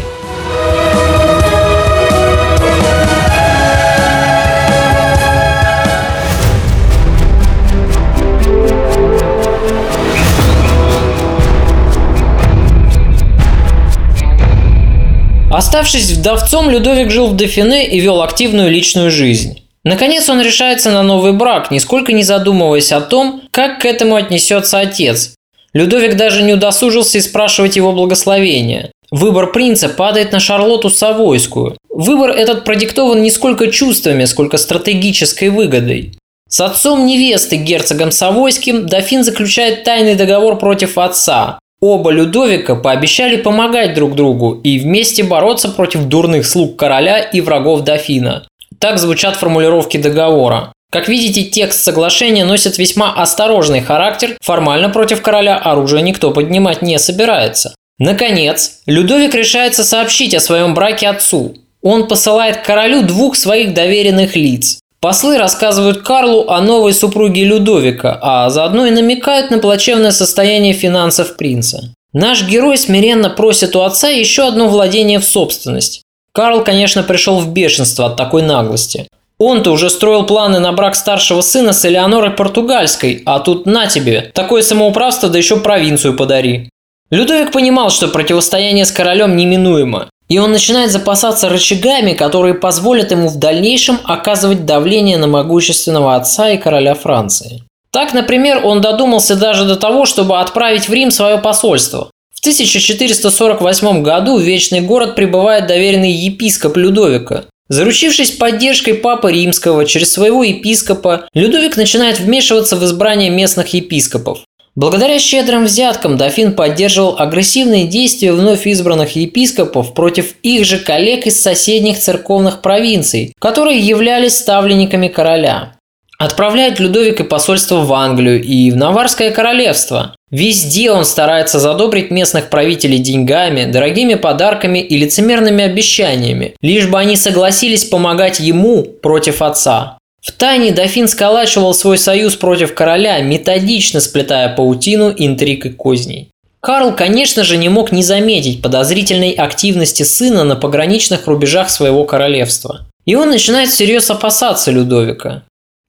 Оставшись 15.50 16.10
вдовцом, 16.10 16.68
Людовик 16.68 17.10
жил 17.10 17.28
в 17.28 17.36
Дофине 17.36 17.88
и 17.88 18.00
вел 18.00 18.22
активную 18.22 18.70
личную 18.70 19.10
жизнь. 19.10 19.67
Наконец 19.84 20.28
он 20.28 20.40
решается 20.40 20.90
на 20.90 21.02
новый 21.02 21.32
брак, 21.32 21.70
нисколько 21.70 22.12
не 22.12 22.22
задумываясь 22.22 22.92
о 22.92 23.00
том, 23.00 23.42
как 23.50 23.80
к 23.80 23.84
этому 23.84 24.16
отнесется 24.16 24.78
отец. 24.78 25.34
Людовик 25.72 26.16
даже 26.16 26.42
не 26.42 26.54
удосужился 26.54 27.18
и 27.18 27.20
спрашивать 27.20 27.76
его 27.76 27.92
благословения. 27.92 28.90
Выбор 29.10 29.52
принца 29.52 29.88
падает 29.88 30.32
на 30.32 30.40
Шарлотту 30.40 30.90
Савойскую. 30.90 31.76
Выбор 31.88 32.30
этот 32.30 32.64
продиктован 32.64 33.22
не 33.22 33.30
сколько 33.30 33.68
чувствами, 33.68 34.24
сколько 34.24 34.58
стратегической 34.58 35.48
выгодой. 35.48 36.18
С 36.48 36.60
отцом 36.60 37.06
невесты, 37.06 37.56
герцогом 37.56 38.10
Савойским, 38.10 38.86
дофин 38.86 39.22
заключает 39.22 39.84
тайный 39.84 40.14
договор 40.14 40.58
против 40.58 40.96
отца. 40.96 41.58
Оба 41.80 42.10
Людовика 42.10 42.74
пообещали 42.74 43.36
помогать 43.36 43.94
друг 43.94 44.16
другу 44.16 44.58
и 44.64 44.80
вместе 44.80 45.22
бороться 45.22 45.68
против 45.68 46.06
дурных 46.06 46.46
слуг 46.46 46.76
короля 46.76 47.20
и 47.20 47.40
врагов 47.40 47.82
дофина. 47.82 48.47
Так 48.80 48.98
звучат 48.98 49.36
формулировки 49.36 49.96
договора. 49.96 50.72
Как 50.90 51.08
видите, 51.08 51.44
текст 51.44 51.84
соглашения 51.84 52.44
носит 52.44 52.78
весьма 52.78 53.12
осторожный 53.12 53.82
характер, 53.82 54.36
формально 54.40 54.88
против 54.88 55.20
короля 55.20 55.56
оружие 55.58 56.02
никто 56.02 56.30
поднимать 56.30 56.80
не 56.80 56.98
собирается. 56.98 57.74
Наконец, 57.98 58.80
Людовик 58.86 59.34
решается 59.34 59.84
сообщить 59.84 60.34
о 60.34 60.40
своем 60.40 60.74
браке 60.74 61.08
отцу. 61.08 61.56
Он 61.82 62.08
посылает 62.08 62.58
королю 62.58 63.02
двух 63.02 63.36
своих 63.36 63.74
доверенных 63.74 64.34
лиц. 64.36 64.78
Послы 65.00 65.38
рассказывают 65.38 66.02
Карлу 66.02 66.48
о 66.48 66.60
новой 66.60 66.92
супруге 66.92 67.44
Людовика, 67.44 68.18
а 68.20 68.50
заодно 68.50 68.86
и 68.86 68.90
намекают 68.90 69.50
на 69.50 69.58
плачевное 69.58 70.10
состояние 70.10 70.72
финансов 70.72 71.36
принца. 71.36 71.92
Наш 72.12 72.44
герой 72.48 72.78
смиренно 72.78 73.30
просит 73.30 73.76
у 73.76 73.82
отца 73.82 74.08
еще 74.08 74.48
одно 74.48 74.68
владение 74.68 75.20
в 75.20 75.24
собственность. 75.24 76.02
Карл, 76.32 76.64
конечно, 76.64 77.02
пришел 77.02 77.40
в 77.40 77.52
бешенство 77.52 78.06
от 78.06 78.16
такой 78.16 78.42
наглости. 78.42 79.08
Он-то 79.38 79.70
уже 79.70 79.88
строил 79.88 80.26
планы 80.26 80.58
на 80.58 80.72
брак 80.72 80.96
старшего 80.96 81.40
сына 81.40 81.72
с 81.72 81.84
Элеонорой 81.84 82.30
Португальской, 82.30 83.22
а 83.24 83.38
тут 83.38 83.66
на 83.66 83.86
тебе, 83.86 84.32
такое 84.34 84.62
самоуправство, 84.62 85.28
да 85.28 85.38
еще 85.38 85.58
провинцию 85.58 86.16
подари. 86.16 86.70
Людовик 87.10 87.52
понимал, 87.52 87.90
что 87.90 88.08
противостояние 88.08 88.84
с 88.84 88.90
королем 88.90 89.36
неминуемо, 89.36 90.10
и 90.28 90.38
он 90.38 90.52
начинает 90.52 90.90
запасаться 90.90 91.48
рычагами, 91.48 92.12
которые 92.12 92.54
позволят 92.54 93.12
ему 93.12 93.28
в 93.28 93.38
дальнейшем 93.38 93.98
оказывать 94.04 94.66
давление 94.66 95.16
на 95.18 95.28
могущественного 95.28 96.16
отца 96.16 96.50
и 96.50 96.58
короля 96.58 96.94
Франции. 96.94 97.62
Так, 97.90 98.12
например, 98.12 98.60
он 98.64 98.80
додумался 98.80 99.36
даже 99.36 99.64
до 99.64 99.76
того, 99.76 100.04
чтобы 100.04 100.38
отправить 100.38 100.88
в 100.88 100.92
Рим 100.92 101.10
свое 101.10 101.38
посольство. 101.38 102.10
В 102.38 102.40
1448 102.40 104.02
году 104.02 104.36
в 104.36 104.42
Вечный 104.42 104.80
город 104.80 105.16
прибывает 105.16 105.66
доверенный 105.66 106.12
епископ 106.12 106.76
Людовика. 106.76 107.46
Заручившись 107.68 108.30
поддержкой 108.30 108.94
Папы 108.94 109.32
Римского 109.32 109.84
через 109.84 110.12
своего 110.12 110.44
епископа, 110.44 111.26
Людовик 111.34 111.76
начинает 111.76 112.20
вмешиваться 112.20 112.76
в 112.76 112.84
избрание 112.84 113.28
местных 113.28 113.74
епископов. 113.74 114.44
Благодаря 114.76 115.18
щедрым 115.18 115.64
взяткам 115.64 116.16
дофин 116.16 116.52
поддерживал 116.52 117.16
агрессивные 117.18 117.88
действия 117.88 118.32
вновь 118.32 118.68
избранных 118.68 119.16
епископов 119.16 119.92
против 119.92 120.36
их 120.44 120.64
же 120.64 120.78
коллег 120.78 121.26
из 121.26 121.40
соседних 121.40 121.98
церковных 121.98 122.62
провинций, 122.62 123.32
которые 123.40 123.80
являлись 123.80 124.36
ставленниками 124.36 125.08
короля. 125.08 125.72
Отправляет 126.18 126.80
Людовик 126.80 127.20
и 127.20 127.24
посольство 127.24 127.76
в 127.84 127.92
Англию 127.92 128.42
и 128.42 128.72
в 128.72 128.76
Наварское 128.76 129.30
королевство. 129.30 130.16
Везде 130.32 130.90
он 130.90 131.04
старается 131.04 131.60
задобрить 131.60 132.10
местных 132.10 132.50
правителей 132.50 132.98
деньгами, 132.98 133.70
дорогими 133.70 134.14
подарками 134.14 134.80
и 134.80 134.98
лицемерными 134.98 135.62
обещаниями, 135.62 136.56
лишь 136.60 136.88
бы 136.88 136.98
они 136.98 137.14
согласились 137.14 137.84
помогать 137.84 138.40
ему 138.40 138.82
против 138.82 139.42
отца. 139.42 139.96
В 140.20 140.32
тайне 140.32 140.72
дофин 140.72 141.06
сколачивал 141.06 141.72
свой 141.72 141.96
союз 141.96 142.34
против 142.34 142.74
короля, 142.74 143.20
методично 143.20 144.00
сплетая 144.00 144.48
паутину 144.54 145.14
интриг 145.16 145.66
и 145.66 145.70
козней. 145.70 146.30
Карл, 146.60 146.96
конечно 146.96 147.44
же, 147.44 147.56
не 147.56 147.68
мог 147.68 147.92
не 147.92 148.02
заметить 148.02 148.60
подозрительной 148.60 149.30
активности 149.30 150.02
сына 150.02 150.42
на 150.42 150.56
пограничных 150.56 151.28
рубежах 151.28 151.70
своего 151.70 152.04
королевства. 152.04 152.86
И 153.06 153.14
он 153.14 153.30
начинает 153.30 153.70
всерьез 153.70 154.10
опасаться 154.10 154.72
Людовика. 154.72 155.44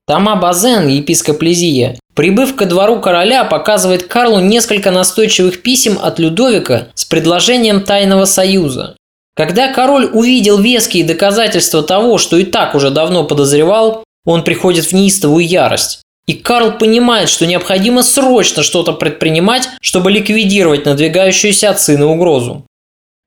Тома 0.09 0.37
Базен, 0.37 0.87
епископ 0.87 1.43
Лизия, 1.43 1.99
прибыв 2.15 2.55
ко 2.55 2.65
двору 2.65 2.99
короля, 2.99 3.43
показывает 3.43 4.07
Карлу 4.07 4.39
несколько 4.39 4.89
настойчивых 4.89 5.61
писем 5.61 5.99
от 6.01 6.17
Людовика 6.17 6.87
с 6.95 7.05
предложением 7.05 7.83
тайного 7.83 8.25
союза. 8.25 8.95
Когда 9.35 9.71
король 9.71 10.09
увидел 10.11 10.57
веские 10.57 11.03
доказательства 11.03 11.83
того, 11.83 12.17
что 12.17 12.37
и 12.37 12.43
так 12.43 12.73
уже 12.73 12.89
давно 12.89 13.23
подозревал, 13.23 14.03
он 14.25 14.43
приходит 14.43 14.85
в 14.85 14.93
неистовую 14.93 15.45
ярость. 15.45 16.01
И 16.25 16.33
Карл 16.33 16.71
понимает, 16.79 17.29
что 17.29 17.45
необходимо 17.45 18.01
срочно 18.01 18.63
что-то 18.63 18.93
предпринимать, 18.93 19.69
чтобы 19.79 20.09
ликвидировать 20.09 20.85
надвигающуюся 20.85 21.69
от 21.69 21.81
сына 21.81 22.07
угрозу. 22.07 22.65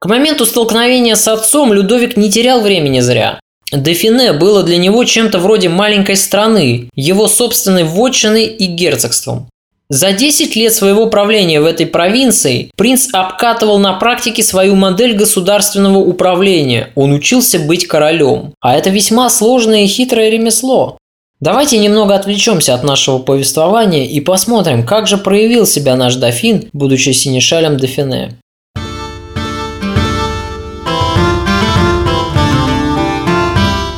К 0.00 0.06
моменту 0.06 0.46
столкновения 0.46 1.14
с 1.14 1.28
отцом 1.28 1.72
Людовик 1.72 2.16
не 2.16 2.28
терял 2.28 2.60
времени 2.60 2.98
зря. 2.98 3.38
Дефине 3.72 4.32
было 4.34 4.62
для 4.62 4.76
него 4.76 5.04
чем-то 5.04 5.38
вроде 5.38 5.68
маленькой 5.68 6.16
страны, 6.16 6.90
его 6.94 7.26
собственной 7.26 7.84
вотчиной 7.84 8.44
и 8.46 8.66
герцогством. 8.66 9.48
За 9.88 10.12
10 10.12 10.56
лет 10.56 10.72
своего 10.72 11.06
правления 11.06 11.60
в 11.60 11.66
этой 11.66 11.86
провинции 11.86 12.70
принц 12.76 13.08
обкатывал 13.12 13.78
на 13.78 13.92
практике 13.94 14.42
свою 14.42 14.74
модель 14.74 15.14
государственного 15.14 15.98
управления. 15.98 16.90
Он 16.94 17.12
учился 17.12 17.58
быть 17.58 17.86
королем. 17.86 18.54
А 18.60 18.74
это 18.74 18.88
весьма 18.88 19.28
сложное 19.28 19.84
и 19.84 19.86
хитрое 19.86 20.30
ремесло. 20.30 20.96
Давайте 21.40 21.78
немного 21.78 22.14
отвлечемся 22.14 22.72
от 22.72 22.84
нашего 22.84 23.18
повествования 23.18 24.06
и 24.06 24.20
посмотрим, 24.20 24.86
как 24.86 25.08
же 25.08 25.18
проявил 25.18 25.66
себя 25.66 25.96
наш 25.96 26.14
дофин, 26.14 26.70
будучи 26.72 27.10
синешалем 27.10 27.76
Дофине. 27.76 28.38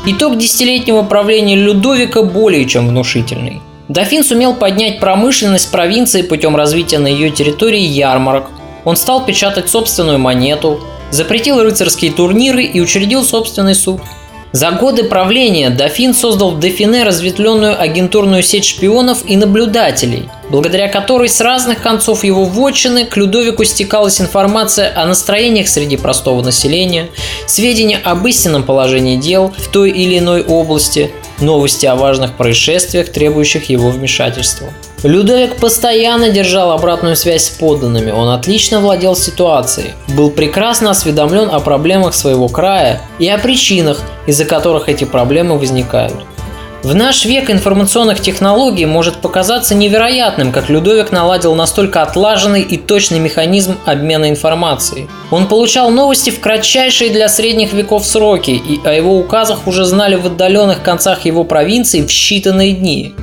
Итог 0.06 0.36
десятилетнего 0.36 1.02
правления 1.02 1.56
Людовика 1.56 2.22
более 2.22 2.66
чем 2.66 2.88
внушительный. 2.88 3.62
Дофин 3.88 4.22
сумел 4.22 4.54
поднять 4.54 5.00
промышленность 5.00 5.70
провинции 5.70 6.20
путем 6.20 6.56
развития 6.56 6.98
на 6.98 7.06
ее 7.06 7.30
территории 7.30 7.80
ярмарок. 7.80 8.50
Он 8.84 8.96
стал 8.96 9.24
печатать 9.24 9.70
собственную 9.70 10.18
монету, 10.18 10.80
запретил 11.10 11.62
рыцарские 11.62 12.12
турниры 12.12 12.64
и 12.64 12.80
учредил 12.80 13.24
собственный 13.24 13.74
суд– 13.74 14.02
за 14.54 14.70
годы 14.70 15.02
правления 15.02 15.68
Дофин 15.68 16.14
создал 16.14 16.52
в 16.52 16.60
Дофине 16.60 17.02
разветвленную 17.02 17.78
агентурную 17.78 18.44
сеть 18.44 18.64
шпионов 18.64 19.24
и 19.26 19.34
наблюдателей, 19.36 20.28
благодаря 20.48 20.86
которой 20.86 21.28
с 21.28 21.40
разных 21.40 21.82
концов 21.82 22.22
его 22.22 22.44
вотчины 22.44 23.04
к 23.04 23.16
Людовику 23.16 23.64
стекалась 23.64 24.20
информация 24.20 24.92
о 24.94 25.06
настроениях 25.06 25.66
среди 25.66 25.96
простого 25.96 26.40
населения, 26.40 27.08
сведения 27.46 27.98
об 27.98 28.24
истинном 28.28 28.62
положении 28.62 29.16
дел 29.16 29.52
в 29.58 29.66
той 29.72 29.90
или 29.90 30.20
иной 30.20 30.44
области, 30.44 31.10
новости 31.40 31.86
о 31.86 31.94
важных 31.94 32.36
происшествиях, 32.36 33.10
требующих 33.10 33.68
его 33.68 33.90
вмешательства. 33.90 34.68
Людовик 35.02 35.56
постоянно 35.56 36.30
держал 36.30 36.72
обратную 36.72 37.14
связь 37.14 37.44
с 37.44 37.50
подданными, 37.50 38.10
он 38.10 38.30
отлично 38.30 38.80
владел 38.80 39.14
ситуацией, 39.14 39.92
был 40.08 40.30
прекрасно 40.30 40.90
осведомлен 40.90 41.50
о 41.50 41.60
проблемах 41.60 42.14
своего 42.14 42.48
края 42.48 43.02
и 43.18 43.28
о 43.28 43.36
причинах, 43.36 44.00
из-за 44.26 44.46
которых 44.46 44.88
эти 44.88 45.04
проблемы 45.04 45.58
возникают. 45.58 46.14
В 46.84 46.94
наш 46.94 47.24
век 47.24 47.50
информационных 47.50 48.20
технологий 48.20 48.84
может 48.84 49.22
показаться 49.22 49.74
невероятным, 49.74 50.52
как 50.52 50.68
Людовик 50.68 51.12
наладил 51.12 51.54
настолько 51.54 52.02
отлаженный 52.02 52.60
и 52.60 52.76
точный 52.76 53.20
механизм 53.20 53.78
обмена 53.86 54.28
информацией. 54.28 55.08
Он 55.30 55.48
получал 55.48 55.90
новости 55.90 56.28
в 56.28 56.40
кратчайшие 56.40 57.08
для 57.08 57.30
средних 57.30 57.72
веков 57.72 58.04
сроки, 58.04 58.50
и 58.50 58.86
о 58.86 58.92
его 58.92 59.16
указах 59.16 59.66
уже 59.66 59.86
знали 59.86 60.16
в 60.16 60.26
отдаленных 60.26 60.82
концах 60.82 61.24
его 61.24 61.44
провинции 61.44 62.02
в 62.02 62.08
считанные 62.08 62.72
дни. 62.72 63.14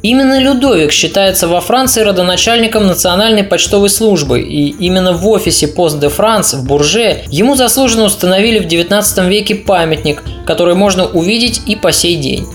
Именно 0.00 0.40
Людовик 0.40 0.90
считается 0.90 1.46
во 1.48 1.60
Франции 1.60 2.00
родоначальником 2.00 2.86
национальной 2.86 3.44
почтовой 3.44 3.90
службы, 3.90 4.40
и 4.40 4.70
именно 4.70 5.12
в 5.12 5.28
офисе 5.28 5.68
Пост 5.68 6.00
де 6.00 6.08
Франс 6.08 6.54
в 6.54 6.66
Бурже 6.66 7.24
ему 7.28 7.56
заслуженно 7.56 8.04
установили 8.04 8.58
в 8.58 8.66
19 8.66 9.18
веке 9.28 9.54
памятник, 9.54 10.22
который 10.46 10.74
можно 10.74 11.04
увидеть 11.04 11.60
и 11.66 11.76
по 11.76 11.92
сей 11.92 12.16
день. 12.16 12.46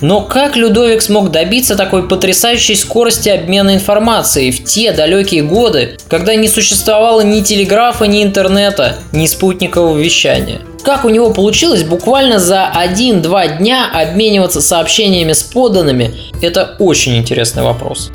Но 0.00 0.22
как 0.22 0.56
Людовик 0.56 1.02
смог 1.02 1.30
добиться 1.30 1.76
такой 1.76 2.08
потрясающей 2.08 2.74
скорости 2.74 3.28
обмена 3.28 3.74
информацией 3.74 4.50
в 4.50 4.64
те 4.64 4.92
далекие 4.92 5.42
годы, 5.42 5.98
когда 6.08 6.34
не 6.34 6.48
существовало 6.48 7.20
ни 7.20 7.42
телеграфа, 7.42 8.04
ни 8.06 8.22
интернета, 8.22 8.96
ни 9.12 9.26
спутникового 9.26 9.98
вещания? 9.98 10.60
Как 10.82 11.04
у 11.04 11.10
него 11.10 11.30
получилось 11.30 11.82
буквально 11.82 12.38
за 12.38 12.72
1-2 12.74 13.58
дня 13.58 13.90
обмениваться 13.92 14.62
сообщениями 14.62 15.32
с 15.32 15.42
подданными, 15.42 16.14
это 16.40 16.76
очень 16.78 17.18
интересный 17.18 17.62
вопрос. 17.62 18.10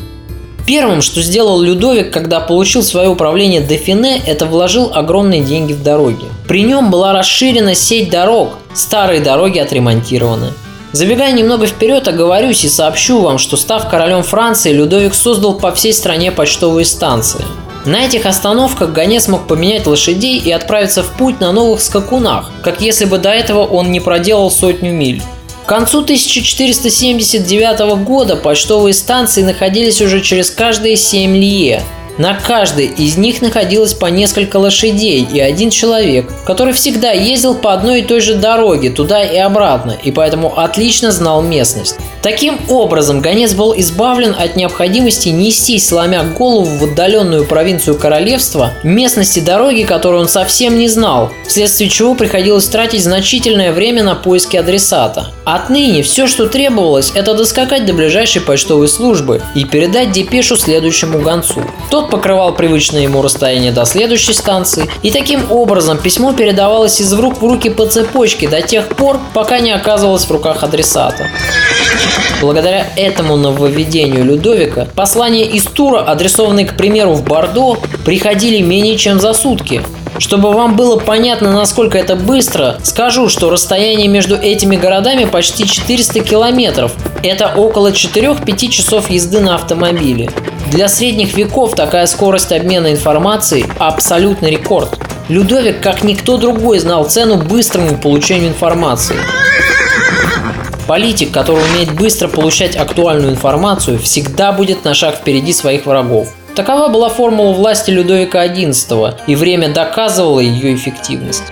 Первым, 0.66 1.04
что 1.04 1.22
сделал 1.22 1.62
Людовик, 1.62 2.12
когда 2.12 2.40
получил 2.40 2.82
свое 2.82 3.08
управление 3.08 3.62
Дефине, 3.62 4.20
это 4.26 4.48
вложил 4.48 4.92
огромные 4.92 5.42
деньги 5.42 5.74
в 5.74 5.84
дороги. 5.84 6.26
При 6.48 6.64
нем 6.64 6.90
была 6.90 7.14
расширена 7.14 7.76
сеть 7.76 8.10
дорог, 8.10 8.56
старые 8.74 9.22
дороги 9.22 9.60
отремонтированы. 9.60 10.54
Забегая 10.96 11.34
немного 11.34 11.68
вперед, 11.68 12.08
оговорюсь 12.08 12.64
и 12.64 12.70
сообщу 12.70 13.20
вам, 13.20 13.38
что 13.38 13.58
став 13.58 13.90
королем 13.90 14.24
Франции, 14.24 14.72
Людовик 14.72 15.14
создал 15.14 15.56
по 15.56 15.74
всей 15.74 15.92
стране 15.92 16.32
почтовые 16.32 16.86
станции. 16.86 17.44
На 17.84 18.06
этих 18.06 18.26
остановках 18.26 18.94
гонец 18.94 19.28
мог 19.28 19.46
поменять 19.46 19.88
лошадей 19.88 20.40
и 20.40 20.50
отправиться 20.54 21.04
в 21.04 21.12
путь 21.18 21.42
на 21.42 21.52
новых 21.52 21.82
скакунах, 21.82 22.50
как 22.64 22.80
если 22.80 23.04
бы 23.04 23.18
до 23.18 23.30
этого 23.30 23.66
он 23.66 23.92
не 23.92 24.00
проделал 24.00 24.50
сотню 24.50 24.94
миль. 24.94 25.22
К 25.66 25.68
концу 25.68 26.00
1479 26.00 27.80
года 28.06 28.38
почтовые 28.38 28.94
станции 28.94 29.42
находились 29.42 30.02
уже 30.02 30.22
через 30.22 30.50
каждые 30.50 30.96
7 30.96 31.36
лье, 31.36 31.84
на 32.18 32.36
каждой 32.36 32.88
из 32.88 33.18
них 33.18 33.42
находилось 33.42 33.94
по 33.94 34.06
несколько 34.06 34.58
лошадей 34.58 35.24
и 35.24 35.40
один 35.40 35.70
человек, 35.70 36.32
который 36.46 36.74
всегда 36.74 37.12
ездил 37.12 37.56
по 37.56 37.74
одной 37.74 38.02
и 38.02 38.06
той 38.06 38.22
же 38.22 38.36
дороге 38.36 38.90
туда 38.90 39.24
и 39.24 39.38
обратно, 39.38 39.98
и 40.02 40.12
поэтому 40.12 40.58
отлично 40.58 41.12
знал 41.12 41.42
местность. 41.42 41.98
Таким 42.26 42.60
образом, 42.70 43.22
гонец 43.22 43.54
был 43.54 43.76
избавлен 43.78 44.36
от 44.36 44.56
необходимости 44.56 45.30
нести, 45.30 45.78
сломя 45.78 46.24
голову 46.24 46.66
в 46.66 46.84
отдаленную 46.86 47.46
провинцию 47.46 48.00
королевства, 48.00 48.74
местности 48.82 49.42
дороги, 49.42 49.84
которую 49.84 50.22
он 50.22 50.28
совсем 50.28 50.80
не 50.80 50.88
знал, 50.88 51.32
вследствие 51.48 51.88
чего 51.88 52.16
приходилось 52.16 52.68
тратить 52.68 53.04
значительное 53.04 53.72
время 53.72 54.02
на 54.02 54.16
поиски 54.16 54.58
адресата. 54.58 55.28
Отныне 55.44 56.02
все, 56.02 56.26
что 56.26 56.48
требовалось, 56.48 57.12
это 57.14 57.36
доскакать 57.36 57.86
до 57.86 57.94
ближайшей 57.94 58.42
почтовой 58.42 58.88
службы 58.88 59.44
и 59.54 59.64
передать 59.64 60.12
депешу 60.12 60.58
следующему 60.58 61.20
гонцу. 61.20 61.62
Тот 61.92 62.10
покрывал 62.10 62.56
привычное 62.56 63.04
ему 63.04 63.22
расстояние 63.22 63.72
до 63.72 63.86
следующей 63.86 64.34
станции, 64.34 64.90
и 65.04 65.12
таким 65.12 65.52
образом 65.52 66.00
письмо 66.00 66.34
передавалось 66.34 67.00
из 67.00 67.14
рук 67.14 67.40
в 67.40 67.46
руки 67.46 67.70
по 67.70 67.86
цепочке 67.86 68.50
до 68.50 68.64
тех 68.64 68.88
пор, 68.88 69.20
пока 69.36 69.60
не 69.60 69.72
оказывалось 69.72 70.26
в 70.26 70.32
руках 70.32 70.64
адресата. 70.64 71.28
Благодаря 72.42 72.88
этому 72.96 73.38
нововведению 73.38 74.26
Людовика 74.26 74.88
послания 74.96 75.46
из 75.46 75.64
Тура, 75.64 76.00
адресованные, 76.02 76.66
к 76.66 76.76
примеру, 76.76 77.14
в 77.14 77.24
Бордо, 77.24 77.78
приходили 78.06 78.62
менее 78.62 78.98
чем 78.98 79.20
за 79.20 79.34
сутки, 79.34 79.82
чтобы 80.18 80.54
вам 80.54 80.76
было 80.76 80.98
понятно, 80.98 81.52
насколько 81.52 81.98
это 81.98 82.16
быстро, 82.16 82.78
скажу, 82.84 83.30
что 83.30 83.50
расстояние 83.50 84.08
между 84.08 84.36
этими 84.36 84.76
городами 84.76 85.26
почти 85.26 85.68
400 85.68 86.22
километров. 86.22 86.94
Это 87.24 87.54
около 87.56 87.92
4-5 87.92 88.68
часов 88.70 89.10
езды 89.10 89.42
на 89.42 89.56
автомобиле. 89.56 90.30
Для 90.72 90.88
средних 90.88 91.36
веков 91.36 91.76
такая 91.76 92.06
скорость 92.06 92.52
обмена 92.52 92.92
информацией– 92.92 93.66
абсолютный 93.80 94.52
рекорд. 94.52 94.98
Людовик, 95.28 95.82
как 95.82 96.04
никто 96.04 96.38
другой, 96.38 96.80
знал 96.80 97.06
цену 97.06 97.38
быстрому 97.38 97.98
получению 97.98 98.50
информации. 98.50 99.16
Политик, 100.88 101.32
который 101.32 101.64
умеет 101.72 101.96
быстро 101.96 102.28
получать 102.28 102.76
актуальную 102.76 103.32
информацию, 103.32 103.98
всегда 103.98 104.52
будет 104.52 104.86
на 104.86 104.94
шаг 104.94 105.16
впереди 105.16 105.52
своих 105.52 105.88
врагов. 105.88 106.32
Такова 106.56 106.90
была 106.90 107.10
формула 107.10 107.54
власти 107.54 107.90
Людовика 107.90 108.46
XI, 108.46 109.16
и 109.26 109.36
время 109.36 109.74
доказывало 109.74 110.40
ее 110.40 110.76
эффективность. 110.76 111.44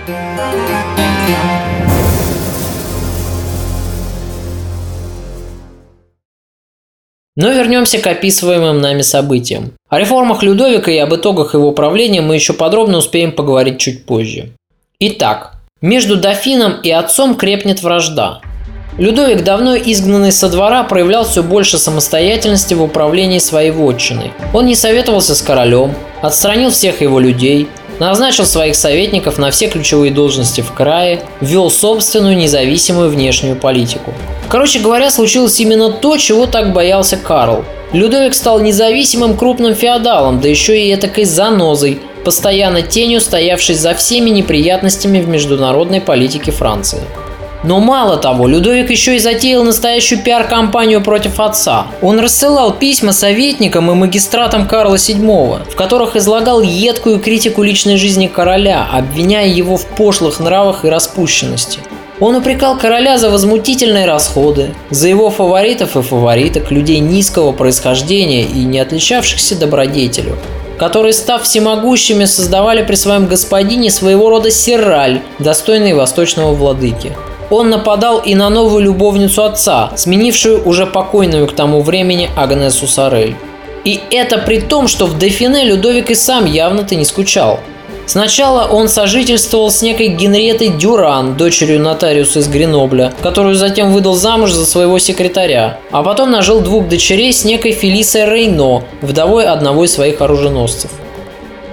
Но 7.36 7.50
вернемся 7.50 7.98
к 7.98 8.06
описываемым 8.06 8.80
нами 8.80 9.02
событиям. 9.02 9.72
О 9.88 9.98
реформах 9.98 10.44
Людовика 10.44 10.92
и 10.92 10.98
об 10.98 11.12
итогах 11.12 11.54
его 11.54 11.72
правления 11.72 12.20
мы 12.20 12.36
еще 12.36 12.52
подробно 12.52 12.98
успеем 12.98 13.32
поговорить 13.32 13.80
чуть 13.80 14.06
позже. 14.06 14.52
Итак, 15.00 15.54
между 15.80 16.16
дофином 16.16 16.80
и 16.80 16.90
отцом 16.90 17.34
крепнет 17.34 17.82
вражда. 17.82 18.40
Людовик, 18.96 19.42
давно 19.42 19.76
изгнанный 19.76 20.30
со 20.30 20.48
двора, 20.48 20.84
проявлял 20.84 21.24
все 21.24 21.42
больше 21.42 21.78
самостоятельности 21.78 22.74
в 22.74 22.82
управлении 22.82 23.38
своей 23.38 23.72
вотчиной. 23.72 24.32
Он 24.52 24.66
не 24.66 24.76
советовался 24.76 25.34
с 25.34 25.42
королем, 25.42 25.94
отстранил 26.22 26.70
всех 26.70 27.00
его 27.00 27.18
людей, 27.18 27.68
назначил 27.98 28.46
своих 28.46 28.76
советников 28.76 29.36
на 29.36 29.50
все 29.50 29.66
ключевые 29.66 30.12
должности 30.12 30.60
в 30.60 30.72
крае, 30.72 31.22
вел 31.40 31.70
собственную 31.70 32.36
независимую 32.36 33.10
внешнюю 33.10 33.56
политику. 33.56 34.14
Короче 34.48 34.78
говоря, 34.78 35.10
случилось 35.10 35.58
именно 35.58 35.90
то, 35.90 36.16
чего 36.16 36.46
так 36.46 36.72
боялся 36.72 37.16
Карл. 37.16 37.64
Людовик 37.92 38.34
стал 38.34 38.60
независимым 38.60 39.36
крупным 39.36 39.74
феодалом, 39.74 40.40
да 40.40 40.48
еще 40.48 40.80
и 40.80 40.94
этакой 40.94 41.24
занозой, 41.24 42.00
постоянно 42.24 42.82
тенью 42.82 43.20
стоявшей 43.20 43.74
за 43.74 43.92
всеми 43.94 44.30
неприятностями 44.30 45.20
в 45.20 45.28
международной 45.28 46.00
политике 46.00 46.52
Франции. 46.52 47.00
Но 47.64 47.80
мало 47.80 48.18
того, 48.18 48.46
Людовик 48.46 48.90
еще 48.90 49.16
и 49.16 49.18
затеял 49.18 49.64
настоящую 49.64 50.22
пиар-компанию 50.22 51.02
против 51.02 51.40
отца. 51.40 51.86
Он 52.02 52.20
рассылал 52.20 52.74
письма 52.74 53.12
советникам 53.12 53.90
и 53.90 53.94
магистратам 53.94 54.68
Карла 54.68 54.96
VII, 54.96 55.70
в 55.70 55.74
которых 55.74 56.14
излагал 56.14 56.60
едкую 56.60 57.20
критику 57.20 57.62
личной 57.62 57.96
жизни 57.96 58.26
короля, 58.26 58.86
обвиняя 58.92 59.48
его 59.48 59.78
в 59.78 59.86
пошлых 59.86 60.40
нравах 60.40 60.84
и 60.84 60.90
распущенности. 60.90 61.80
Он 62.20 62.36
упрекал 62.36 62.78
короля 62.78 63.18
за 63.18 63.30
возмутительные 63.30 64.06
расходы, 64.06 64.74
за 64.90 65.08
его 65.08 65.30
фаворитов 65.30 65.96
и 65.96 66.02
фавориток, 66.02 66.70
людей 66.70 67.00
низкого 67.00 67.52
происхождения 67.52 68.42
и 68.42 68.64
не 68.64 68.78
отличавшихся 68.78 69.58
добродетелю, 69.58 70.36
которые, 70.78 71.12
став 71.12 71.42
всемогущими, 71.42 72.26
создавали 72.26 72.82
при 72.82 72.94
своем 72.94 73.26
господине 73.26 73.90
своего 73.90 74.28
рода 74.28 74.50
сираль, 74.50 75.22
достойный 75.38 75.94
восточного 75.94 76.54
владыки. 76.54 77.16
Он 77.50 77.70
нападал 77.70 78.20
и 78.20 78.34
на 78.34 78.48
новую 78.50 78.84
любовницу 78.84 79.44
отца, 79.44 79.92
сменившую 79.96 80.66
уже 80.66 80.86
покойную 80.86 81.46
к 81.46 81.52
тому 81.52 81.82
времени 81.82 82.30
Агнесу 82.36 82.86
Сорель. 82.86 83.36
И 83.84 84.00
это 84.10 84.38
при 84.38 84.60
том, 84.60 84.88
что 84.88 85.06
в 85.06 85.18
Дефине 85.18 85.64
Людовик 85.64 86.10
и 86.10 86.14
сам 86.14 86.46
явно-то 86.46 86.94
не 86.94 87.04
скучал. 87.04 87.60
Сначала 88.06 88.66
он 88.66 88.88
сожительствовал 88.88 89.70
с 89.70 89.80
некой 89.80 90.08
Генриетой 90.08 90.68
Дюран, 90.68 91.36
дочерью 91.36 91.80
нотариуса 91.80 92.40
из 92.40 92.48
Гренобля, 92.48 93.12
которую 93.22 93.54
затем 93.54 93.92
выдал 93.92 94.14
замуж 94.14 94.52
за 94.52 94.66
своего 94.66 94.98
секретаря, 94.98 95.78
а 95.90 96.02
потом 96.02 96.30
нажил 96.30 96.60
двух 96.60 96.88
дочерей 96.88 97.32
с 97.32 97.44
некой 97.44 97.72
Фелисой 97.72 98.26
Рейно, 98.26 98.84
вдовой 99.00 99.46
одного 99.46 99.84
из 99.84 99.94
своих 99.94 100.20
оруженосцев. 100.20 100.90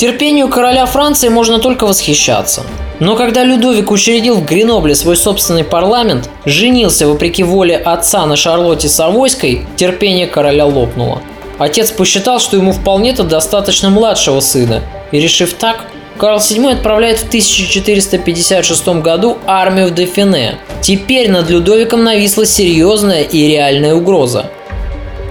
Терпению 0.02 0.48
короля 0.48 0.88
Франции 0.88 1.30
можно 1.30 1.60
только 1.60 1.86
восхищаться. 1.86 2.64
Но 3.00 3.16
когда 3.16 3.44
Людовик 3.44 3.92
учредил 3.92 4.38
в 4.38 4.46
Гренобле 4.46 4.96
свой 4.96 5.16
собственный 5.16 5.64
парламент, 5.64 6.28
женился 6.44 7.08
вопреки 7.08 7.44
воле 7.44 7.78
отца 7.78 8.26
на 8.26 8.36
Шарлотте 8.36 8.90
Савойской, 8.90 9.62
терпение 9.76 10.26
короля 10.26 10.66
лопнуло. 10.66 11.22
Отец 11.60 11.92
посчитал, 11.92 12.40
что 12.40 12.58
ему 12.58 12.72
вполне-то 12.72 13.22
достаточно 13.22 13.92
младшего 13.92 14.40
сына, 14.40 14.82
и 15.12 15.20
решив 15.20 15.54
так, 15.54 15.86
Карл 16.18 16.40
VII 16.40 16.72
отправляет 16.72 17.20
в 17.20 17.28
1456 17.28 18.88
году 19.04 19.38
армию 19.46 19.90
в 19.90 19.94
Дефине. 19.94 20.58
Теперь 20.82 21.30
над 21.30 21.48
Людовиком 21.52 22.04
нависла 22.04 22.48
серьезная 22.48 23.22
и 23.22 23.48
реальная 23.50 23.94
угроза. 23.94 24.48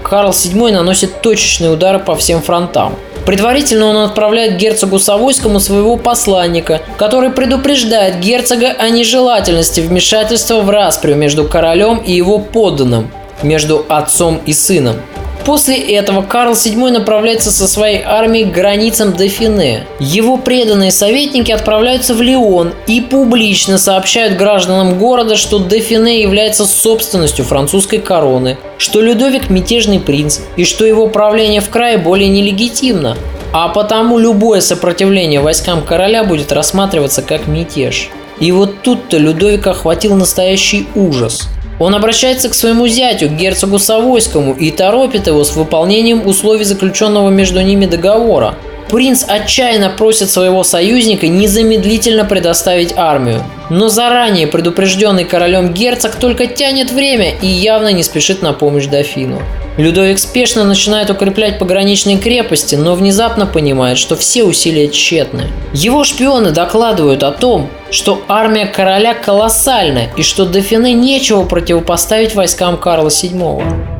Карл 0.01 0.29
VII 0.29 0.71
наносит 0.71 1.21
точечные 1.21 1.71
удары 1.71 1.99
по 1.99 2.15
всем 2.15 2.41
фронтам– 2.41 2.95
Предварительно 3.25 3.85
он 3.85 3.97
отправляет 3.97 4.57
герцогу 4.57 4.99
Савойскому 4.99 5.59
своего 5.59 5.95
посланника, 5.97 6.81
который 6.97 7.29
предупреждает 7.29 8.19
герцога 8.19 8.71
о 8.71 8.89
нежелательности 8.89 9.81
вмешательства 9.81 10.61
в 10.61 10.69
расприю 10.69 11.17
между 11.17 11.47
королем 11.47 11.97
и 11.97 12.11
его 12.11 12.39
подданным, 12.39 13.11
между 13.43 13.85
отцом 13.87 14.41
и 14.45 14.53
сыном. 14.53 14.97
После 15.45 15.77
этого 15.77 16.21
Карл 16.21 16.53
VII 16.53 16.91
направляется 16.91 17.51
со 17.51 17.67
своей 17.67 18.03
армией 18.03 18.45
к 18.45 18.53
границам 18.53 19.13
Дофине. 19.13 19.87
Его 19.99 20.37
преданные 20.37 20.91
советники 20.91 21.51
отправляются 21.51 22.13
в 22.13 22.21
Лион 22.21 22.73
и 22.85 23.01
публично 23.01 23.77
сообщают 23.77 24.37
гражданам 24.37 24.99
города, 24.99 25.35
что 25.35 25.57
Дофине 25.57 26.21
является 26.21 26.65
собственностью 26.65 27.43
французской 27.43 27.97
короны, 27.97 28.57
что 28.77 29.01
Людовик– 29.01 29.49
мятежный 29.49 29.99
принц 29.99 30.39
и 30.57 30.63
что 30.63 30.85
его 30.85 31.07
правление 31.07 31.61
в 31.61 31.69
крае 31.69 31.97
более 31.97 32.29
нелегитимно. 32.29 33.17
А 33.51 33.67
потому 33.67 34.19
любое 34.19 34.61
сопротивление 34.61 35.41
войскам 35.41 35.81
короля 35.81 36.23
будет 36.23 36.51
рассматриваться 36.51 37.21
как 37.21 37.47
мятеж. 37.47 38.09
И 38.39 38.51
вот 38.51 38.81
тут-то 38.81 39.17
Людовика 39.17 39.71
охватил 39.71 40.15
настоящий 40.15 40.87
ужас– 40.95 41.49
он 41.81 41.95
обращается 41.95 42.47
к 42.49 42.53
своему 42.53 42.87
зятю, 42.87 43.27
герцогу 43.27 43.79
Савойскому, 43.79 44.53
и 44.53 44.69
торопит 44.71 45.27
его 45.27 45.43
с 45.43 45.55
выполнением 45.55 46.27
условий 46.27 46.63
заключенного 46.63 47.29
между 47.29 47.59
ними 47.61 47.85
договора. 47.87 48.55
Принц 48.91 49.23
отчаянно 49.25 49.89
просит 49.89 50.29
своего 50.29 50.63
союзника 50.63 51.27
незамедлительно 51.27 52.25
предоставить 52.25 52.93
армию. 52.97 53.41
Но 53.69 53.87
заранее 53.87 54.47
предупрежденный 54.47 55.23
королем 55.23 55.73
герцог 55.73 56.15
только 56.15 56.45
тянет 56.45 56.91
время 56.91 57.33
и 57.41 57.47
явно 57.47 57.93
не 57.93 58.03
спешит 58.03 58.41
на 58.41 58.51
помощь 58.51 58.87
дофину. 58.87 59.41
Людовик 59.77 60.19
спешно 60.19 60.65
начинает 60.65 61.09
укреплять 61.09 61.57
пограничные 61.57 62.17
крепости, 62.17 62.75
но 62.75 62.95
внезапно 62.95 63.47
понимает, 63.47 63.97
что 63.97 64.17
все 64.17 64.43
усилия 64.43 64.89
тщетны. 64.89 65.47
Его 65.73 66.03
шпионы 66.03 66.51
докладывают 66.51 67.23
о 67.23 67.31
том, 67.31 67.69
что 67.89 68.21
армия 68.27 68.65
короля 68.65 69.13
колоссальна 69.13 70.09
и 70.17 70.23
что 70.23 70.45
Дофине 70.45 70.93
нечего 70.93 71.43
противопоставить 71.43 72.35
войскам 72.35 72.77
Карла 72.77 73.07
VII. 73.07 73.90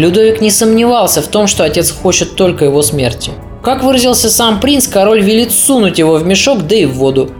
Людовик 0.00 0.40
не 0.40 0.50
сомневался 0.50 1.20
в 1.20 1.26
том, 1.26 1.46
что 1.46 1.62
отец 1.62 1.90
хочет 1.90 2.34
только 2.34 2.64
его 2.64 2.80
смерти. 2.80 3.32
Как 3.62 3.84
выразился 3.84 4.30
сам 4.30 4.58
принц, 4.58 4.88
король 4.88 5.20
велит 5.20 5.52
сунуть 5.52 5.98
его 5.98 6.14
в 6.14 6.24
мешок, 6.24 6.66
да 6.66 6.74
и 6.74 6.86
в 6.86 6.94
воду. 6.94 7.30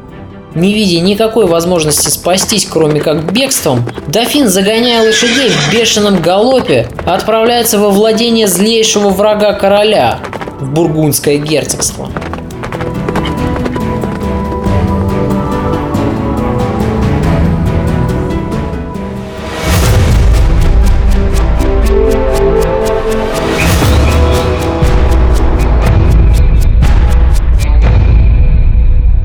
Не 0.55 0.75
видя 0.75 1.01
никакой 1.01 1.47
возможности 1.47 2.11
спастись, 2.11 2.69
кроме 2.71 3.01
как 3.01 3.33
бегством, 3.33 3.91
дофин, 4.09 4.49
загоняя 4.49 5.03
лошадей 5.03 5.49
в 5.49 5.73
бешеном 5.73 6.21
галопе, 6.21 6.87
отправляется 7.07 7.79
во 7.79 7.89
владение 7.89 8.47
злейшего 8.47 9.09
врага 9.09 9.55
короля 9.55 10.19
в 10.61 10.71
Бургундское 10.71 11.39
герцогство. 11.39 12.11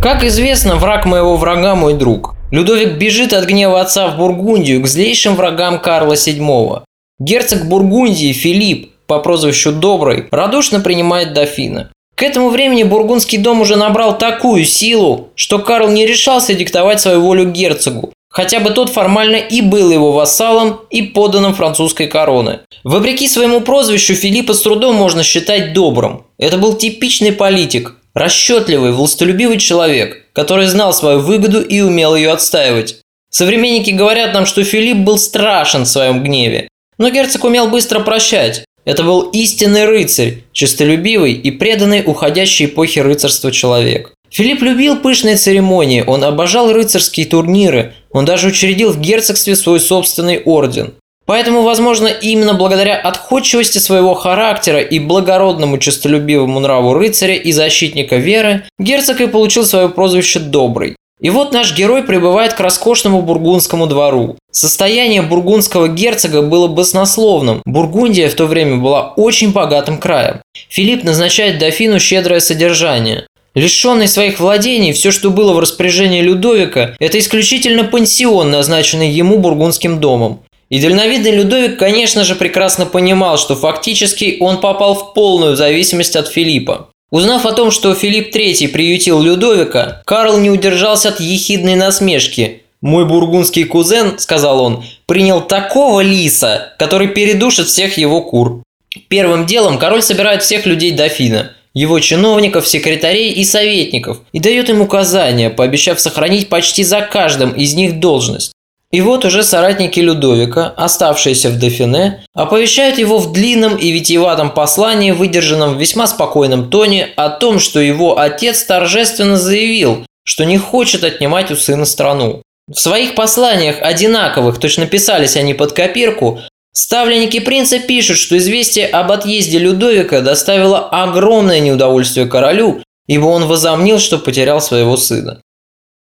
Как 0.06 0.24
известно, 0.24 0.76
враг 0.76 1.08
моего 1.08 1.36
врага– 1.36 1.74
мой 1.76 1.96
друг. 1.96 2.36
Людовик 2.52 3.00
бежит 3.00 3.34
от 3.34 3.46
гнева 3.46 3.82
отца 3.82 4.08
в 4.08 4.18
Бургундию 4.18 4.80
к 4.84 4.88
злейшим 4.88 5.36
врагам 5.36 5.80
Карла 5.80 6.14
VII. 6.14 6.84
Герцог 7.18 7.66
Бургундии 7.66 8.32
Филипп, 8.32 8.92
по 9.08 9.18
прозвищу 9.18 9.72
Добрый, 9.72 10.28
радушно 10.30 10.80
принимает 10.80 11.34
дофина. 11.34 11.90
К 12.16 12.22
этому 12.22 12.50
времени 12.50 12.84
бургундский 12.84 13.40
дом 13.40 13.62
уже 13.62 13.78
набрал 13.78 14.16
такую 14.16 14.64
силу, 14.66 15.30
что 15.34 15.58
Карл 15.58 15.90
не 15.90 16.06
решался 16.06 16.54
диктовать 16.54 17.02
свою 17.02 17.22
волю 17.22 17.50
герцогу, 17.50 18.14
хотя 18.30 18.60
бы 18.60 18.70
тот 18.70 18.92
формально 18.92 19.38
и 19.38 19.62
был 19.62 19.90
его 19.90 20.12
вассалом 20.12 20.82
и 20.92 21.02
подданным 21.02 21.56
французской 21.56 22.06
короны. 22.06 22.60
Вопреки 22.84 23.28
своему 23.28 23.60
прозвищу 23.60 24.14
Филиппа 24.14 24.54
с 24.54 24.62
трудом 24.62 24.98
можно 24.98 25.24
считать 25.24 25.74
добрым. 25.74 26.28
Это 26.38 26.60
был 26.60 26.76
типичный 26.76 27.32
политик, 27.32 27.96
Расчетливый, 28.16 28.94
властолюбивый 28.94 29.58
человек, 29.58 30.24
который 30.32 30.68
знал 30.68 30.94
свою 30.94 31.20
выгоду 31.20 31.62
и 31.62 31.82
умел 31.82 32.16
ее 32.16 32.32
отстаивать. 32.32 33.02
Современники 33.30 33.92
говорят 33.92 34.34
нам, 34.34 34.46
что 34.46 34.64
Филипп 34.64 35.00
был 35.00 35.18
страшен 35.18 35.84
в 35.84 35.90
своем 35.90 36.24
гневе. 36.24 36.70
Но 36.98 37.10
герцог 37.10 37.44
умел 37.44 37.68
быстро 37.68 38.00
прощать. 38.00 38.64
Это 38.86 39.04
был 39.04 39.24
истинный 39.32 39.86
рыцарь, 39.86 40.44
честолюбивый 40.54 41.34
и 41.34 41.52
преданный 41.52 42.04
уходящей 42.06 42.68
эпохе 42.68 43.02
рыцарства 43.02 43.52
человек. 43.52 44.14
Филипп 44.30 44.62
любил 44.62 44.98
пышные 44.98 45.36
церемонии, 45.36 46.04
он 46.06 46.24
обожал 46.24 46.72
рыцарские 46.72 47.26
турниры, 47.26 47.94
он 48.12 48.26
даже 48.26 48.48
учредил 48.48 48.92
в 48.92 49.00
герцогстве 49.00 49.56
свой 49.56 49.80
собственный 49.80 50.42
орден. 50.44 50.94
Поэтому, 51.26 51.64
возможно, 51.64 52.08
именно 52.08 52.54
благодаря 52.54 52.96
отходчивости 52.96 53.80
своего 53.80 54.14
характера 54.14 54.80
и 54.80 55.00
благородному 55.00 55.78
честолюбивому 55.78 56.60
нраву 56.60 56.94
рыцаря 56.94 57.36
и 57.36 57.52
защитника 57.52 58.18
веры, 58.18 58.64
герцог 58.78 59.22
и 59.22 59.28
получил 59.28 59.66
свое 59.66 59.90
прозвище 59.90 60.40
«Добрый». 60.40 60.96
И 61.22 61.30
вот 61.30 61.54
наш 61.54 61.76
герой 61.76 62.04
прибывает 62.04 62.54
к 62.54 62.60
роскошному 62.60 63.22
бургундскому 63.22 63.88
двору. 63.88 64.36
Состояние 64.52 65.22
бургундского 65.22 65.88
герцога 65.88 66.42
было 66.42 66.68
баснословным. 66.68 67.62
Бургундия 67.66 68.30
в 68.30 68.36
то 68.36 68.46
время 68.46 68.78
была 68.78 69.14
очень 69.16 69.54
богатым 69.54 69.98
краем. 69.98 70.42
Филипп 70.70 71.04
назначает 71.04 71.58
дофину 71.58 72.00
щедрое 72.00 72.42
содержание. 72.42 73.26
Лишенный 73.56 74.10
своих 74.10 74.42
владений, 74.42 74.92
все, 74.92 75.12
что 75.12 75.30
было 75.32 75.54
в 75.54 75.60
распоряжении 75.60 76.22
Людовика, 76.22 76.94
это 77.00 77.18
исключительно 77.18 77.86
пансион, 77.86 78.52
назначенный 78.52 79.10
ему 79.10 79.38
бургундским 79.38 80.02
домом. 80.02 80.42
И 80.70 80.80
дальновидный 80.80 81.32
Людовик, 81.32 81.78
конечно 81.78 82.24
же, 82.24 82.36
прекрасно 82.36 82.86
понимал, 82.86 83.38
что 83.38 83.56
фактически 83.56 84.38
он 84.40 84.60
попал 84.60 84.96
в 84.96 85.14
полную 85.14 85.56
зависимость 85.56 86.16
от 86.16 86.28
Филиппа. 86.28 86.90
Узнав 87.12 87.46
о 87.46 87.52
том, 87.52 87.70
что 87.70 87.94
Филипп 87.94 88.36
III 88.36 88.68
приютил 88.70 89.22
Людовика, 89.22 90.02
Карл 90.06 90.40
не 90.40 90.50
удержался 90.50 91.10
от 91.10 91.20
ехидной 91.20 91.76
насмешки. 91.76 92.64
«Мой 92.82 93.06
бургундский 93.06 93.64
кузен,— 93.64 94.16
сказал 94.20 94.60
он,— 94.60 94.84
принял 95.06 95.42
такого 95.42 96.02
лиса, 96.02 96.74
который 96.78 97.08
передушит 97.08 97.68
всех 97.68 97.98
его 97.98 98.22
кур». 98.22 98.64
Первым 99.08 99.46
делом 99.46 99.78
король 99.78 100.02
собирает 100.02 100.44
всех 100.44 100.66
людей 100.66 100.92
дофина, 100.92 101.54
его 101.74 102.00
чиновников, 102.00 102.68
секретарей 102.68 103.32
и 103.32 103.44
советников, 103.44 104.20
и 104.34 104.40
дает 104.40 104.70
им 104.70 104.82
указания, 104.82 105.50
пообещав 105.50 106.00
сохранить 106.00 106.50
почти 106.50 106.84
за 106.84 107.02
каждым 107.02 107.52
из 107.52 107.74
них 107.76 108.00
должность. 108.00 108.52
И 108.96 109.02
вот 109.02 109.26
уже 109.26 109.44
соратники 109.44 110.00
Людовика, 110.00 110.74
оставшиеся 110.78 111.50
в 111.50 111.60
Дофине, 111.60 112.24
оповещают 112.34 112.98
его 112.98 113.18
в 113.18 113.34
длинном 113.34 113.76
и 113.76 113.92
витиеватом 113.92 114.52
послании, 114.52 115.12
выдержанном 115.12 115.76
в 115.76 115.82
весьма 115.82 116.08
спокойном 116.08 116.70
тоне, 116.70 117.10
о 117.18 117.30
том, 117.30 117.60
что 117.60 117.82
его 117.82 118.18
отец 118.18 118.64
торжественно 118.64 119.36
заявил, 119.36 120.06
что 120.24 120.46
не 120.46 120.58
хочет 120.58 121.04
отнимать 121.04 121.52
у 121.52 121.58
сына 121.58 121.84
страну. 121.84 122.42
В 122.70 122.80
своих 122.80 123.16
посланиях, 123.16 123.82
одинаковых, 123.82 124.62
точно 124.62 124.86
писались 124.86 125.36
они 125.36 125.54
под 125.54 125.74
копирку, 125.74 126.40
ставленники 126.72 127.42
принца 127.42 127.80
пишут, 127.80 128.16
что 128.16 128.38
известие 128.38 128.88
об 128.88 129.12
отъезде 129.12 129.60
Людовика 129.60 130.22
доставило 130.22 130.88
огромное 130.88 131.60
неудовольствие 131.60 132.28
королю, 132.28 132.82
ибо 133.08 133.26
он 133.26 133.46
возомнил, 133.46 134.00
что 134.00 134.20
потерял 134.20 134.62
своего 134.62 134.96
сына. 134.96 135.42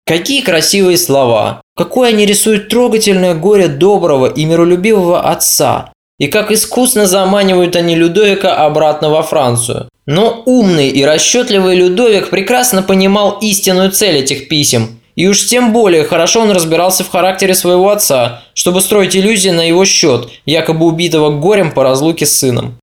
Какие 0.06 0.42
красивые 0.42 0.98
слова! 0.98 1.63
Какое 1.76 2.10
они 2.10 2.26
рисуют 2.26 2.70
трогательное 2.70 3.34
горе 3.34 3.68
доброго 3.68 4.28
и 4.28 4.46
миролюбивого 4.46 5.22
отца! 5.22 5.94
и 6.20 6.28
как 6.28 6.52
искусно 6.52 7.06
заманивают 7.06 7.76
они 7.76 7.96
Людовика 7.96 8.56
обратно 8.66 9.10
во 9.10 9.24
Францию. 9.24 9.90
Но 10.06 10.44
умный 10.46 10.90
и 10.90 11.04
расчетливый 11.04 11.76
Людовик 11.76 12.30
прекрасно 12.30 12.84
понимал 12.84 13.40
истинную 13.42 13.92
цель 13.92 14.18
этих 14.18 14.48
писем, 14.48 15.00
и 15.16 15.28
уж 15.28 15.46
тем 15.46 15.74
более 15.74 16.04
хорошо 16.04 16.42
он 16.42 16.52
разбирался 16.52 17.04
в 17.04 17.10
характере 17.10 17.56
своего 17.56 17.90
отца, 17.90 18.44
чтобы 18.54 18.82
строить 18.82 19.16
иллюзии 19.16 19.50
на 19.50 19.68
его 19.68 19.86
счет, 19.86 20.30
якобы 20.46 20.86
убитого 20.86 21.30
горем 21.30 21.72
по 21.72 21.84
разлуке 21.84 22.26
с 22.26 22.38
сыном. 22.38 22.78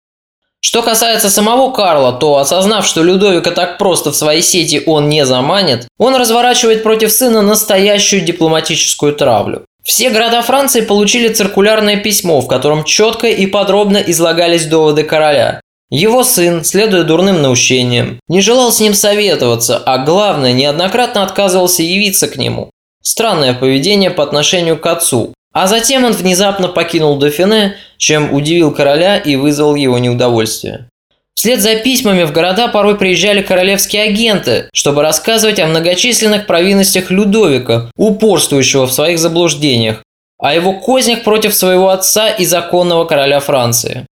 Что 0.63 0.83
касается 0.83 1.31
самого 1.31 1.73
Карла, 1.73 2.13
то, 2.13 2.37
осознав, 2.37 2.87
что 2.87 3.03
Людовика 3.03 3.51
так 3.51 3.79
просто 3.79 4.13
в 4.13 4.17
своей 4.17 4.43
сети 4.43 4.83
он 4.85 5.09
не 5.09 5.25
заманит, 5.25 5.89
он 5.99 6.15
разворачивает 6.15 6.83
против 6.83 7.11
сына 7.11 7.41
настоящую 7.41 8.23
дипломатическую 8.23 9.15
травлю. 9.15 9.65
Все 9.83 10.11
города 10.11 10.43
Франции 10.43 10.83
получили 10.83 11.33
циркулярное 11.33 11.97
письмо, 11.97 12.41
в 12.41 12.47
котором 12.47 12.85
четко 12.85 13.29
и 13.29 13.47
подробно 13.47 13.97
излагались 13.97 14.67
доводы 14.67 15.03
короля. 15.03 15.61
Его 15.91 16.23
сын, 16.23 16.63
следуя 16.63 17.03
дурным 17.03 17.43
наущениям, 17.43 18.21
не 18.29 18.43
желал 18.43 18.71
с 18.71 18.81
ним 18.81 18.95
советоваться, 18.95 19.79
а 19.79 19.99
главное, 19.99 20.53
неоднократно 20.53 21.23
отказывался 21.23 21.83
явиться 21.83 22.29
к 22.29 22.37
нему. 22.37 22.71
Странное 23.03 23.55
поведение 23.55 24.11
по 24.11 24.23
отношению 24.23 24.79
к 24.79 24.87
отцу, 24.87 25.33
а 25.53 25.67
затем 25.67 26.05
он 26.05 26.13
внезапно 26.13 26.69
покинул 26.69 27.17
Дофине, 27.17 27.77
чем 27.97 28.33
удивил 28.33 28.73
короля 28.73 29.17
и 29.17 29.37
вызвал 29.37 29.75
его 29.75 29.99
неудовольствие. 29.99 30.89
Вслед 31.35 31.61
за 31.61 31.77
письмами 31.77 32.25
в 32.25 32.33
города 32.33 32.69
порой 32.69 32.99
приезжали 32.99 33.41
королевские 33.41 34.03
агенты, 34.03 34.69
чтобы 34.75 35.03
рассказывать 35.03 35.59
о 35.59 35.67
многочисленных 35.67 36.47
провинностях 36.47 37.11
Людовика, 37.11 37.91
упорствующего 37.97 38.87
в 38.87 38.93
своих 38.93 39.19
заблуждениях, 39.19 40.03
о 40.39 40.55
его 40.55 40.75
кознях 40.75 41.23
против 41.23 41.55
своего 41.55 41.89
отца 41.89 42.29
и 42.29 42.45
законного 42.45 43.05
короля 43.07 43.41
Франции. 43.41 44.07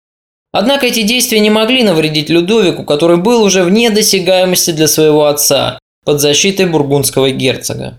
Однако 0.52 0.86
эти 0.86 1.02
действия 1.02 1.40
не 1.40 1.50
могли 1.50 1.84
навредить 1.84 2.30
Людовику, 2.30 2.84
который 2.84 3.18
был 3.18 3.44
уже 3.44 3.64
вне 3.64 3.90
досягаемости 3.90 4.72
для 4.72 4.88
своего 4.88 5.26
отца, 5.26 5.80
под 6.06 6.22
защитой 6.22 6.68
бургундского 6.68 7.32
герцога. 7.32 7.98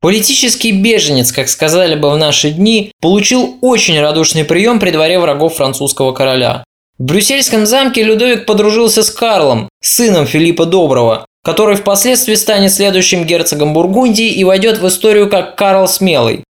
Политический 0.00 0.72
беженец, 0.72 1.30
как 1.30 1.48
сказали 1.50 1.94
бы 1.94 2.10
в 2.10 2.16
наши 2.16 2.50
дни, 2.50 2.90
получил 3.02 3.58
очень 3.60 4.00
радушный 4.00 4.44
прием 4.44 4.80
при 4.80 4.90
дворе 4.92 5.18
врагов 5.18 5.56
французского 5.56 6.12
короля. 6.12 6.64
В 6.98 7.04
Брюссельском 7.04 7.66
замке 7.66 8.02
Людовик 8.02 8.46
подружился 8.46 9.02
с 9.02 9.10
Карлом, 9.10 9.68
сыном 9.82 10.26
Филиппа 10.26 10.64
Доброго, 10.64 11.26
который 11.44 11.76
впоследствии 11.76 12.34
станет 12.34 12.72
следующим 12.72 13.24
герцогом 13.24 13.74
Бургундии 13.74 14.30
и 14.30 14.42
войдет 14.42 14.78
в 14.78 14.88
историю 14.88 15.28
как 15.28 15.56
Карл 15.56 15.86
Смелый. 15.86 16.44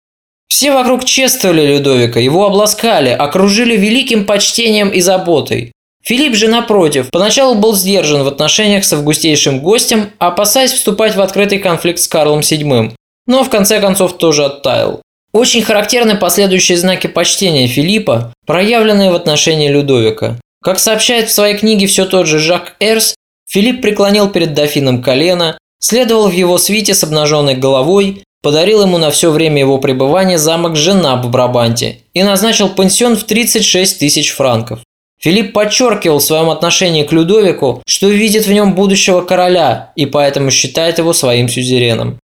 Все 0.49 0.71
вокруг 0.71 1.05
чествовали 1.05 1.67
Людовика, 1.67 2.19
его 2.19 2.45
обласкали, 2.45 3.09
окружили 3.09 3.77
великим 3.77 4.25
почтением 4.25 4.89
и 4.89 4.99
заботой. 4.99 5.71
Филипп 6.03 6.35
же, 6.35 6.47
напротив, 6.47 7.09
поначалу 7.11 7.55
был 7.55 7.75
сдержан 7.75 8.23
в 8.23 8.27
отношениях 8.27 8.85
с 8.85 8.93
августейшим 8.93 9.59
гостем, 9.59 10.11
опасаясь 10.19 10.71
вступать 10.71 11.15
в 11.15 11.21
открытый 11.21 11.59
конфликт 11.59 11.99
с 11.99 12.07
Карлом 12.07 12.39
VII, 12.39 12.93
но 13.27 13.43
в 13.43 13.49
конце 13.49 13.79
концов 13.79 14.17
тоже 14.17 14.45
оттаял. 14.45 15.01
Очень 15.31 15.61
характерны 15.61 16.15
последующие 16.15 16.77
знаки 16.77 17.07
почтения 17.07 17.67
Филиппа, 17.67 18.33
проявленные 18.45 19.11
в 19.11 19.15
отношении 19.15 19.69
Людовика. 19.69 20.39
Как 20.63 20.79
сообщает 20.79 21.29
в 21.29 21.33
своей 21.33 21.55
книге 21.55 21.85
все 21.85 22.05
тот 22.05 22.25
же 22.25 22.39
Жак 22.39 22.75
Эрс, 22.79 23.13
Филипп 23.47 23.81
преклонил 23.81 24.29
перед 24.29 24.53
дофином 24.53 25.01
колено, 25.01 25.57
следовал 25.79 26.29
в 26.29 26.33
его 26.33 26.57
свите 26.57 26.93
с 26.93 27.03
обнаженной 27.03 27.55
головой, 27.55 28.23
подарил 28.41 28.81
ему 28.81 28.97
на 28.97 29.11
все 29.11 29.31
время 29.31 29.59
его 29.59 29.77
пребывания 29.77 30.37
замок 30.37 30.75
Женаб 30.75 31.25
в 31.25 31.29
Брабанте 31.29 31.99
и 32.13 32.23
назначил 32.23 32.69
пансион 32.69 33.15
в 33.15 33.23
36 33.23 33.99
тысяч 33.99 34.31
франков. 34.31 34.79
Филипп 35.19 35.53
подчеркивал 35.53 36.19
в 36.19 36.23
своем 36.23 36.49
отношении 36.49 37.03
к 37.03 37.11
Людовику, 37.11 37.81
что 37.87 38.07
видит 38.07 38.45
в 38.45 38.51
нем 38.51 38.75
будущего 38.75 39.21
короля 39.21 39.91
и 39.95 40.05
поэтому 40.05 40.51
считает 40.51 40.99
его 40.99 41.13
своим 41.13 41.49
сюзереном. 41.49 42.19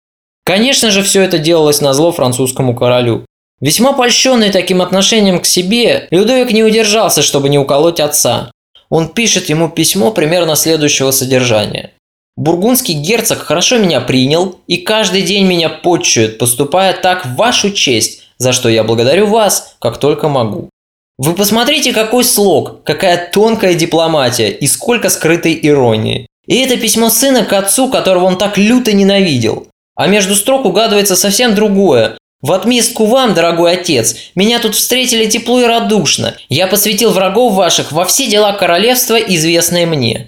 Конечно 0.44 0.90
же, 0.90 1.02
все 1.02 1.22
это 1.22 1.38
делалось 1.38 1.80
на 1.80 1.92
зло 1.92 2.12
французскому 2.12 2.74
королю. 2.74 3.24
Весьма 3.60 3.92
польщенный 3.92 4.50
таким 4.50 4.82
отношением 4.82 5.38
к 5.38 5.46
себе, 5.46 6.08
Людовик 6.10 6.52
не 6.52 6.64
удержался, 6.64 7.22
чтобы 7.22 7.48
не 7.48 7.58
уколоть 7.58 8.00
отца. 8.00 8.50
Он 8.90 9.08
пишет 9.08 9.48
ему 9.48 9.68
письмо 9.68 10.10
примерно 10.10 10.56
следующего 10.56 11.12
содержания. 11.12 11.92
«Бургундский 12.36 12.94
герцог 12.94 13.38
хорошо 13.38 13.78
меня 13.78 14.00
принял 14.00 14.58
и 14.66 14.78
каждый 14.78 15.22
день 15.22 15.46
меня 15.46 15.68
почует, 15.68 16.38
поступая 16.38 16.92
так 16.92 17.24
в 17.24 17.36
вашу 17.36 17.70
честь, 17.70 18.22
за 18.38 18.52
что 18.52 18.68
я 18.68 18.82
благодарю 18.84 19.26
вас, 19.26 19.76
как 19.78 19.98
только 19.98 20.28
могу. 20.28 20.68
Вы 21.18 21.34
посмотрите, 21.34 21.92
какой 21.92 22.24
слог, 22.24 22.82
какая 22.82 23.30
тонкая 23.30 23.74
дипломатия 23.74 24.50
и 24.50 24.66
сколько 24.66 25.08
скрытой 25.08 25.58
иронии. 25.62 26.26
И 26.46 26.56
это 26.58 26.76
письмо 26.76 27.10
сына 27.10 27.44
к 27.44 27.52
отцу, 27.52 27.88
которого 27.88 28.24
он 28.24 28.38
так 28.38 28.58
люто 28.58 28.92
ненавидел. 28.92 29.68
А 30.02 30.08
между 30.08 30.34
строк 30.34 30.64
угадывается 30.64 31.14
совсем 31.14 31.54
другое. 31.54 32.18
В 32.40 32.50
отместку 32.50 33.04
вам, 33.04 33.34
дорогой 33.34 33.74
отец, 33.74 34.16
меня 34.34 34.58
тут 34.58 34.74
встретили 34.74 35.26
тепло 35.26 35.60
и 35.60 35.64
радушно. 35.64 36.34
Я 36.48 36.66
посвятил 36.66 37.12
врагов 37.12 37.54
ваших 37.54 37.92
во 37.92 38.04
все 38.04 38.26
дела 38.26 38.52
королевства, 38.52 39.14
известные 39.14 39.86
мне. 39.86 40.26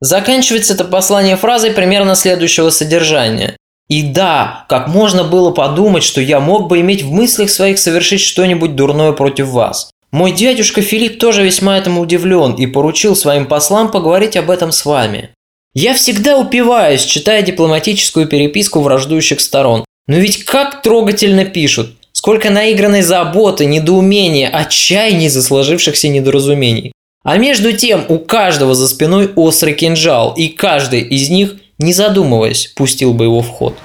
Заканчивается 0.00 0.74
это 0.74 0.84
послание 0.84 1.34
фразой 1.34 1.72
примерно 1.72 2.14
следующего 2.14 2.70
содержания. 2.70 3.56
И 3.88 4.04
да, 4.04 4.64
как 4.68 4.86
можно 4.86 5.24
было 5.24 5.50
подумать, 5.50 6.04
что 6.04 6.20
я 6.20 6.38
мог 6.38 6.68
бы 6.68 6.78
иметь 6.78 7.02
в 7.02 7.10
мыслях 7.10 7.50
своих 7.50 7.80
совершить 7.80 8.20
что-нибудь 8.20 8.76
дурное 8.76 9.10
против 9.10 9.48
вас. 9.48 9.90
Мой 10.12 10.30
дядюшка 10.30 10.82
Филипп 10.82 11.18
тоже 11.18 11.42
весьма 11.42 11.76
этому 11.76 12.02
удивлен 12.02 12.54
и 12.54 12.68
поручил 12.68 13.16
своим 13.16 13.46
послам 13.46 13.90
поговорить 13.90 14.36
об 14.36 14.52
этом 14.52 14.70
с 14.70 14.84
вами. 14.84 15.30
Я 15.78 15.92
всегда 15.92 16.38
упиваюсь, 16.38 17.04
читая 17.04 17.42
дипломатическую 17.42 18.26
переписку 18.26 18.80
враждующих 18.80 19.40
сторон. 19.40 19.84
Но 20.06 20.16
ведь 20.16 20.44
как 20.44 20.80
трогательно 20.80 21.44
пишут. 21.44 21.96
Сколько 22.12 22.48
наигранной 22.48 23.02
заботы, 23.02 23.66
недоумения, 23.66 24.48
отчаяния 24.48 25.28
за 25.28 25.42
сложившихся 25.42 26.08
недоразумений. 26.08 26.92
А 27.24 27.36
между 27.36 27.74
тем 27.74 28.06
у 28.08 28.18
каждого 28.18 28.74
за 28.74 28.88
спиной 28.88 29.30
острый 29.36 29.74
кинжал, 29.74 30.32
и 30.32 30.48
каждый 30.48 31.02
из 31.02 31.28
них, 31.28 31.56
не 31.76 31.92
задумываясь, 31.92 32.68
пустил 32.74 33.12
бы 33.12 33.24
его 33.24 33.42
в 33.42 33.48
ход. 33.50 33.76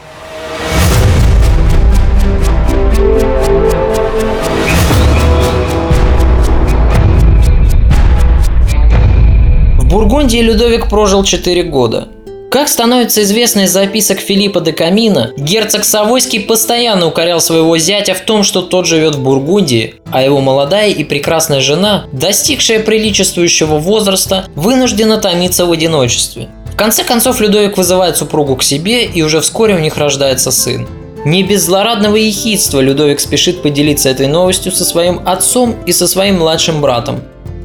Бургундии 9.91 10.38
Людовик 10.38 10.88
прожил 10.88 11.25
4 11.25 11.63
года. 11.63 12.08
Как 12.49 12.69
становится 12.69 13.23
известно 13.23 13.62
из 13.62 13.71
записок 13.71 14.19
Филиппа 14.19 14.62
де 14.62 14.71
Камина, 14.71 15.32
герцог 15.36 15.84
Савойский 15.84 16.39
постоянно 16.39 17.08
укорял 17.08 17.41
своего 17.41 17.77
зятя 17.77 18.13
в 18.13 18.21
том, 18.21 18.43
что 18.43 18.62
тот 18.62 18.86
живет 18.86 19.15
в 19.15 19.21
Бургундии, 19.21 19.95
а 20.10 20.23
его 20.23 20.39
молодая 20.39 20.91
и 20.91 21.04
прекрасная 21.04 21.60
жена, 21.60 22.06
достигшая 22.13 22.80
приличествующего 22.80 23.80
возраста, 23.80 24.45
вынуждена 24.56 25.17
томиться 25.17 25.65
в 25.65 25.73
одиночестве. 25.73 26.47
В 26.71 26.77
конце 26.77 27.04
концов 27.04 27.41
Людовик 27.41 27.77
вызывает 27.77 28.15
супругу 28.15 28.56
к 28.56 28.63
себе, 28.63 29.04
и 29.04 29.21
уже 29.23 29.41
вскоре 29.41 29.75
у 29.75 29.80
них 29.80 29.97
рождается 29.97 30.51
сын. 30.51 30.88
Не 31.25 31.43
без 31.43 31.65
злорадного 31.65 32.15
ехидства 32.15 32.80
Людовик 32.80 33.19
спешит 33.19 33.62
поделиться 33.62 34.08
этой 34.08 34.27
новостью 34.27 34.71
со 34.71 34.86
своим 34.86 35.19
отцом 35.25 35.75
и 35.86 35.91
со 35.91 36.08
своим 36.08 36.39
младшим 36.39 36.80
братом. 36.80 37.21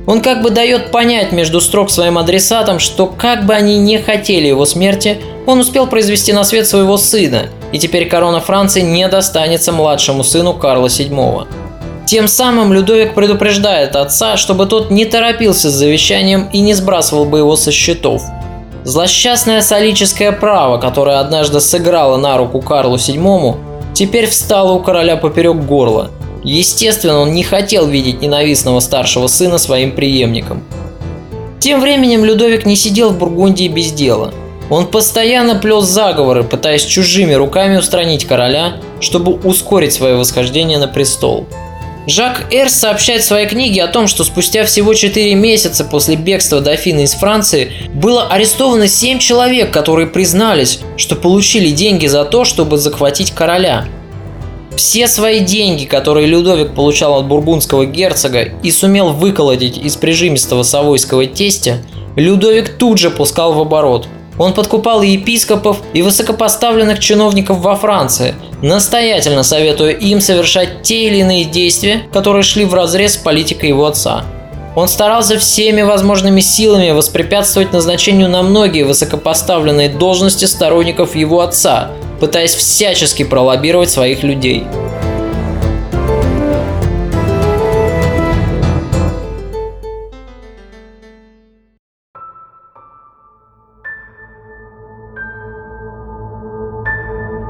Он 0.07 0.21
как 0.21 0.43
бы 0.43 0.51
дает 0.51 0.93
понять 0.93 1.33
между 1.33 1.61
строк 1.61 1.91
своим 1.91 2.17
адресатам, 2.17 2.79
что 2.79 3.07
как 3.07 3.45
бы 3.45 3.55
они 3.55 3.77
не 3.79 3.99
хотели 3.99 4.47
его 4.47 4.65
смерти, 4.65 5.21
он 5.47 5.61
успел 5.61 5.89
произвести 5.89 6.33
на 6.33 6.45
свет 6.45 6.67
своего 6.67 6.97
сына, 6.97 7.49
и 7.73 7.79
теперь 7.79 8.09
корона 8.09 8.41
Франции 8.41 8.83
не 8.83 9.07
достанется 9.09 9.73
младшему 9.73 10.23
сыну 10.23 10.55
Карла 10.55 10.87
VII. 10.87 11.49
Тем 12.07 12.29
самым 12.29 12.73
Людовик 12.73 13.15
предупреждает 13.15 13.97
отца, 13.97 14.37
чтобы 14.37 14.67
тот 14.67 14.93
не 14.93 15.07
торопился 15.07 15.71
с 15.71 15.75
завещанием 15.75 16.49
и 16.53 16.61
не 16.61 16.75
сбрасывал 16.75 17.25
бы 17.25 17.39
его 17.39 17.57
со 17.57 17.73
счетов. 17.73 18.23
Злосчастное 18.85 19.61
солическое 19.61 20.31
право, 20.31 20.79
которое 20.79 21.19
однажды 21.19 21.59
сыграло 21.59 22.17
на 22.17 22.39
руку 22.39 22.61
Карлу 22.61 22.95
VII, 22.95 23.57
теперь 23.93 24.29
встало 24.29 24.73
у 24.73 24.81
короля 24.81 25.17
поперек 25.17 25.57
горла– 25.57 26.13
Естественно, 26.47 27.19
он 27.19 27.33
не 27.33 27.43
хотел 27.43 27.89
видеть 27.89 28.23
ненавистного 28.23 28.79
старшего 28.79 29.27
сына 29.27 29.59
своим 29.59 29.91
преемником. 29.91 30.63
Тем 31.59 31.81
временем 31.81 32.25
Людовик 32.25 32.65
не 32.65 32.77
сидел 32.77 33.11
в 33.11 33.19
Бургундии 33.19 33.67
без 33.67 33.91
дела. 33.91 34.33
Он 34.71 34.87
постоянно 34.87 35.57
плел 35.57 35.81
заговоры, 35.81 36.45
пытаясь 36.45 36.85
чужими 36.85 37.33
руками 37.33 37.79
устранить 37.79 38.27
короля, 38.27 38.77
чтобы 39.01 39.33
ускорить 39.33 39.93
свое 39.93 40.15
восхождение 40.15 40.79
на 40.79 40.87
престол. 40.87 41.49
Жак 42.07 42.45
Эрс 42.53 42.75
сообщает 42.75 43.23
в 43.23 43.27
своей 43.27 43.49
книге 43.49 43.83
о 43.83 43.89
том, 43.89 44.07
что 44.07 44.23
спустя 44.23 44.65
всего 44.65 44.95
4 44.95 45.35
месяца 45.35 45.85
после 45.85 46.15
бегства 46.15 46.61
дофина 46.61 47.01
из 47.01 47.15
Франции 47.15 47.73
было 47.93 48.29
арестовано 48.29 48.87
7 48.87 49.19
человек, 49.19 49.73
которые 49.73 50.07
признались, 50.07 50.79
что 50.97 51.17
получили 51.17 51.71
деньги 51.71 52.07
за 52.07 52.25
то, 52.25 52.45
чтобы 52.45 52.79
захватить 52.79 53.33
короля– 53.33 53.89
Все 54.77 55.09
свои 55.09 55.41
деньги, 55.41 55.87
которые 55.87 56.27
Людовик 56.27 56.75
получал 56.75 57.19
от 57.19 57.27
бургундского 57.27 57.87
герцога 57.87 58.43
и 58.63 58.71
сумел 58.71 59.13
выколотить 59.13 59.79
из 59.79 59.97
прижимистого 59.97 60.63
совойского 60.65 61.27
тестя, 61.27 61.79
Людовик 62.15 62.77
тут 62.77 62.99
же 62.99 63.11
пускал 63.11 63.55
в 63.55 63.61
оборот. 63.61 64.07
Он 64.39 64.53
подкупал 64.53 65.01
и 65.01 65.09
епископов, 65.09 65.79
и 65.95 66.03
высокопоставленных 66.03 66.99
чиновников 66.99 67.59
во 67.61 67.75
Франции, 67.75 68.35
настоятельно 68.61 69.43
советуя 69.43 69.93
им 69.93 70.21
совершать 70.21 70.83
те 70.83 71.07
или 71.07 71.19
иные 71.21 71.45
действия, 71.45 72.03
которые 72.13 72.43
шли 72.43 72.67
в 72.67 72.75
разрез 72.75 73.15
с 73.15 73.17
политикой 73.17 73.71
его 73.71 73.87
отца. 73.87 74.25
Он 74.75 74.89
старался 74.89 75.39
всеми 75.39 75.81
возможными 75.81 76.41
силами 76.41 76.91
воспрепятствовать 76.91 77.73
назначению 77.73 78.29
на 78.29 78.43
многие 78.43 78.83
высокопоставленные 78.83 79.89
должности 79.89 80.45
сторонников 80.45 81.17
его 81.17 81.41
отца, 81.41 81.93
пытаясь 82.21 82.55
всячески 82.55 83.25
пролоббировать 83.25 83.91
своих 83.91 84.23
людей. 84.23 84.65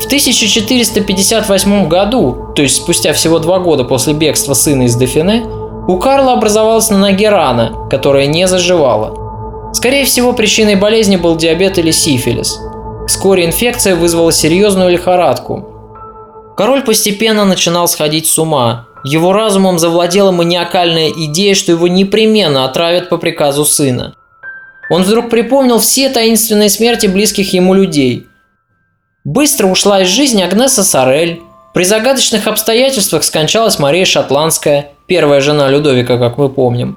В 0.00 0.06
1458 0.06 1.88
году, 1.88 2.52
то 2.54 2.62
есть 2.62 2.76
спустя 2.76 3.12
всего 3.12 3.38
два 3.38 3.58
года 3.58 3.84
после 3.84 4.14
бегства 4.14 4.54
сына 4.54 4.84
из 4.84 4.94
Дофине, 4.94 5.44
у 5.88 5.98
Карла 5.98 6.32
образовалась 6.34 6.90
на 6.90 6.98
ноге 6.98 7.28
рана, 7.28 7.88
которая 7.90 8.26
не 8.26 8.46
заживала. 8.46 9.72
Скорее 9.72 10.04
всего, 10.04 10.32
причиной 10.32 10.76
болезни 10.76 11.16
был 11.16 11.36
диабет 11.36 11.78
или 11.78 11.90
сифилис. 11.90 12.58
Вскоре 13.06 13.46
инфекция 13.46 13.96
вызвала 13.96 14.32
серьезную 14.32 14.90
лихорадку. 14.90 16.54
Король 16.56 16.82
постепенно 16.82 17.44
начинал 17.44 17.88
сходить 17.88 18.26
с 18.26 18.38
ума. 18.38 18.86
Его 19.04 19.32
разумом 19.32 19.78
завладела 19.78 20.32
маниакальная 20.32 21.10
идея, 21.10 21.54
что 21.54 21.72
его 21.72 21.86
непременно 21.86 22.64
отравят 22.64 23.08
по 23.08 23.18
приказу 23.18 23.64
сына. 23.64 24.16
Он 24.90 25.02
вдруг 25.02 25.30
припомнил 25.30 25.78
все 25.78 26.08
таинственные 26.08 26.70
смерти 26.70 27.06
близких 27.06 27.52
ему 27.52 27.74
людей– 27.74 28.26
Быстро 29.26 29.66
ушла 29.66 30.02
из 30.02 30.08
жизни 30.08 30.40
Агнеса 30.40 30.84
Сорель. 30.84 31.42
При 31.74 31.82
загадочных 31.82 32.46
обстоятельствах 32.46 33.24
скончалась 33.24 33.80
Мария 33.80 34.04
Шотландская, 34.04 34.92
первая 35.08 35.40
жена 35.40 35.68
Людовика, 35.68 36.16
как 36.16 36.38
мы 36.38 36.48
помним. 36.48 36.96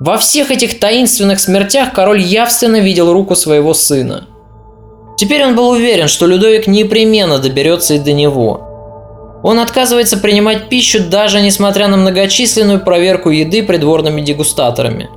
Во 0.00 0.18
всех 0.18 0.50
этих 0.50 0.80
таинственных 0.80 1.38
смертях 1.38 1.92
король 1.92 2.20
явственно 2.20 2.80
видел 2.80 3.12
руку 3.12 3.36
своего 3.36 3.74
сына. 3.74 4.26
Теперь 5.16 5.44
он 5.44 5.54
был 5.54 5.70
уверен, 5.70 6.08
что 6.08 6.26
Людовик 6.26 6.66
непременно 6.66 7.38
доберется 7.38 7.94
и 7.94 7.98
до 7.98 8.12
него. 8.12 8.68
Он 9.42 9.58
отказывается 9.58 10.16
принимать 10.16 10.68
пищу 10.68 11.02
даже 11.08 11.40
несмотря 11.40 11.88
на 11.88 11.96
многочисленную 11.96 12.80
проверку 12.80 13.30
еды 13.30 13.62
придворными 13.62 14.20
дегустаторами. 14.20 15.08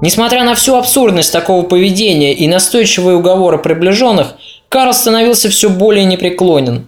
Несмотря 0.00 0.44
на 0.44 0.54
всю 0.56 0.74
абсурдность 0.74 1.32
такого 1.32 1.62
поведения 1.62 2.34
и 2.34 2.48
настойчивые 2.48 3.16
уговоры 3.16 3.58
приближенных, 3.58 4.34
Карл 4.68 4.92
становился 4.92 5.48
все 5.48 5.68
более 5.68 6.04
непреклонен. 6.04 6.86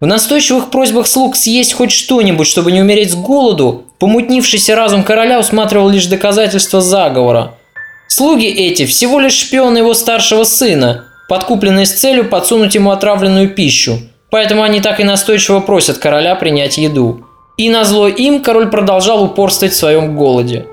В 0.00 0.06
настойчивых 0.06 0.70
просьбах 0.70 1.06
слуг 1.06 1.36
съесть 1.36 1.74
хоть 1.74 1.92
что-нибудь, 1.92 2.46
чтобы 2.46 2.72
не 2.72 2.80
умереть 2.80 3.12
с 3.12 3.14
голоду, 3.14 3.84
помутнившийся 3.98 4.74
разум 4.74 5.04
короля 5.04 5.38
усматривал 5.38 5.88
лишь 5.88 6.06
доказательства 6.06 6.80
заговора. 6.80 7.54
Слуги 8.08 8.46
эти 8.46 8.84
всего 8.84 9.20
лишь 9.20 9.34
шпионы 9.34 9.78
его 9.78 9.94
старшего 9.94 10.44
сына, 10.44 11.04
подкупленные 11.28 11.86
с 11.86 11.92
целью 11.92 12.28
подсунуть 12.28 12.74
ему 12.74 12.90
отравленную 12.90 13.50
пищу, 13.50 13.98
поэтому 14.30 14.62
они 14.62 14.80
так 14.80 15.00
и 15.00 15.04
настойчиво 15.04 15.60
просят 15.60 15.98
короля 15.98 16.34
принять 16.34 16.78
еду. 16.78 17.26
И 17.56 17.70
на 17.70 17.84
зло 17.84 18.08
им 18.08 18.42
король 18.42 18.70
продолжал 18.70 19.22
упорствовать 19.24 19.72
в 19.72 19.78
своем 19.78 20.16
голоде. 20.16 20.66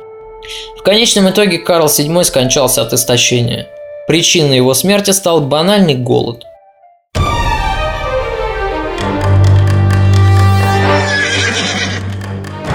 В 0.78 0.84
конечном 0.84 1.30
итоге 1.30 1.60
Карл 1.60 1.86
VII 1.86 2.24
скончался 2.24 2.82
от 2.82 2.92
истощения. 2.94 3.68
Причиной 4.08 4.58
его 4.58 4.74
смерти 4.74 5.12
стал 5.12 5.42
банальный 5.42 5.96
голод– 5.96 6.44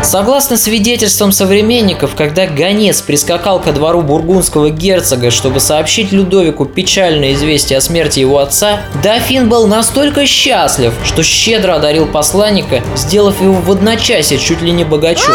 Согласно 0.08 0.56
свидетельствам 0.56 1.32
современников, 1.32 2.14
когда 2.14 2.46
гонец 2.46 3.02
прискакал 3.02 3.60
ко 3.60 3.72
двору 3.72 4.00
бургундского 4.00 4.70
герцога, 4.70 5.30
чтобы 5.30 5.60
сообщить 5.60 6.12
Людовику 6.12 6.64
печальное 6.64 7.34
известие 7.34 7.76
о 7.76 7.82
смерти 7.82 8.20
его 8.20 8.38
отца, 8.38 8.80
дофин 9.02 9.50
был 9.50 9.66
настолько 9.66 10.24
счастлив, 10.24 10.94
что 11.04 11.22
щедро 11.22 11.74
одарил 11.74 12.06
посланника, 12.06 12.82
сделав 12.96 13.42
его 13.42 13.52
в 13.52 13.70
одночасье 13.70 14.38
чуть 14.38 14.62
ли 14.62 14.70
не 14.70 14.84
богачом. 14.84 15.34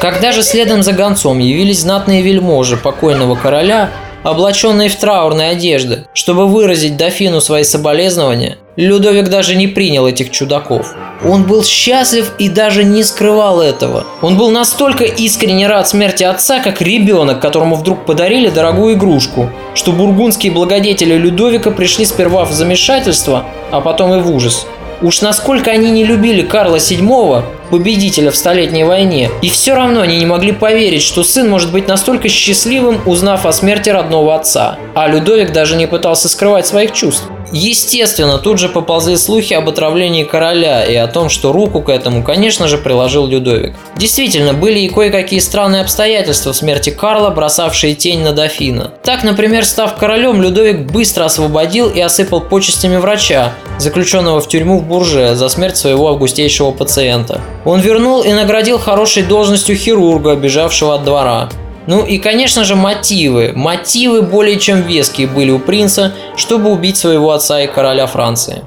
Когда 0.00 0.30
же 0.30 0.44
следом 0.44 0.84
за 0.84 0.92
гонцом 0.92 1.40
явились 1.40 1.80
знатные 1.80 2.22
вельможи 2.22 2.76
покойного 2.76 3.34
короля, 3.34 3.90
облаченные 4.22 4.88
в 4.88 4.94
траурные 4.94 5.50
одежды, 5.50 6.06
чтобы 6.14 6.46
выразить 6.46 6.96
дофину 6.96 7.40
свои 7.40 7.64
соболезнования, 7.64 8.58
Людовик 8.76 9.28
даже 9.28 9.54
не 9.54 9.66
принял 9.66 10.06
этих 10.06 10.30
чудаков. 10.30 10.94
Он 11.22 11.42
был 11.42 11.62
счастлив 11.62 12.32
и 12.38 12.48
даже 12.48 12.84
не 12.84 13.04
скрывал 13.04 13.60
этого. 13.60 14.06
Он 14.22 14.38
был 14.38 14.50
настолько 14.50 15.04
искренне 15.04 15.66
рад 15.66 15.88
смерти 15.88 16.24
отца, 16.24 16.58
как 16.60 16.80
ребенок, 16.80 17.38
которому 17.38 17.76
вдруг 17.76 18.06
подарили 18.06 18.48
дорогую 18.48 18.94
игрушку, 18.94 19.50
что 19.74 19.92
бургундские 19.92 20.52
благодетели 20.52 21.14
Людовика 21.14 21.70
пришли 21.70 22.06
сперва 22.06 22.46
в 22.46 22.52
замешательство, 22.52 23.44
а 23.70 23.82
потом 23.82 24.14
и 24.14 24.22
в 24.22 24.30
ужас. 24.34 24.66
Уж 25.02 25.20
насколько 25.20 25.70
они 25.70 25.90
не 25.90 26.04
любили 26.04 26.40
Карла 26.40 26.76
VII, 26.76 27.42
победителя 27.70 28.30
в 28.30 28.36
Столетней 28.36 28.84
войне, 28.84 29.30
и 29.42 29.50
все 29.50 29.74
равно 29.74 30.00
они 30.00 30.16
не 30.16 30.26
могли 30.26 30.52
поверить, 30.52 31.02
что 31.02 31.24
сын 31.24 31.50
может 31.50 31.72
быть 31.72 31.88
настолько 31.88 32.28
счастливым, 32.28 33.00
узнав 33.04 33.44
о 33.44 33.52
смерти 33.52 33.90
родного 33.90 34.34
отца. 34.34 34.78
А 34.94 35.08
Людовик 35.08 35.52
даже 35.52 35.76
не 35.76 35.86
пытался 35.86 36.30
скрывать 36.30 36.66
своих 36.66 36.92
чувств. 36.92 37.24
Естественно, 37.52 38.38
тут 38.38 38.58
же 38.58 38.70
поползли 38.70 39.16
слухи 39.16 39.52
об 39.52 39.68
отравлении 39.68 40.24
короля 40.24 40.84
и 40.84 40.94
о 40.94 41.06
том, 41.06 41.28
что 41.28 41.52
руку 41.52 41.82
к 41.82 41.90
этому, 41.90 42.22
конечно 42.22 42.66
же, 42.66 42.78
приложил 42.78 43.26
Людовик. 43.26 43.74
Действительно, 43.96 44.54
были 44.54 44.80
и 44.80 44.88
кое-какие 44.88 45.38
странные 45.38 45.82
обстоятельства 45.82 46.52
в 46.52 46.56
смерти 46.56 46.90
Карла, 46.90 47.28
бросавшие 47.28 47.94
тень 47.94 48.20
на 48.20 48.32
дофина. 48.32 48.92
Так, 49.02 49.22
например, 49.22 49.66
став 49.66 49.96
королем, 49.96 50.40
Людовик 50.40 50.90
быстро 50.90 51.24
освободил 51.24 51.90
и 51.90 52.00
осыпал 52.00 52.40
почестями 52.40 52.96
врача, 52.96 53.52
заключенного 53.78 54.40
в 54.40 54.48
тюрьму 54.48 54.78
в 54.78 54.84
Бурже 54.84 55.34
за 55.34 55.48
смерть 55.50 55.76
своего 55.76 56.08
августейшего 56.08 56.70
пациента. 56.70 57.40
Он 57.66 57.80
вернул 57.80 58.22
и 58.22 58.32
наградил 58.32 58.78
хорошей 58.78 59.24
должностью 59.24 59.76
хирурга, 59.76 60.36
бежавшего 60.36 60.94
от 60.94 61.04
двора. 61.04 61.50
Ну 61.86 62.04
и, 62.06 62.18
конечно 62.18 62.64
же, 62.64 62.76
мотивы. 62.76 63.52
Мотивы 63.54 64.22
более 64.22 64.58
чем 64.58 64.82
веские 64.82 65.26
были 65.26 65.50
у 65.50 65.58
принца, 65.58 66.12
чтобы 66.36 66.70
убить 66.70 66.96
своего 66.96 67.32
отца 67.32 67.60
и 67.60 67.66
короля 67.66 68.06
Франции. 68.06 68.62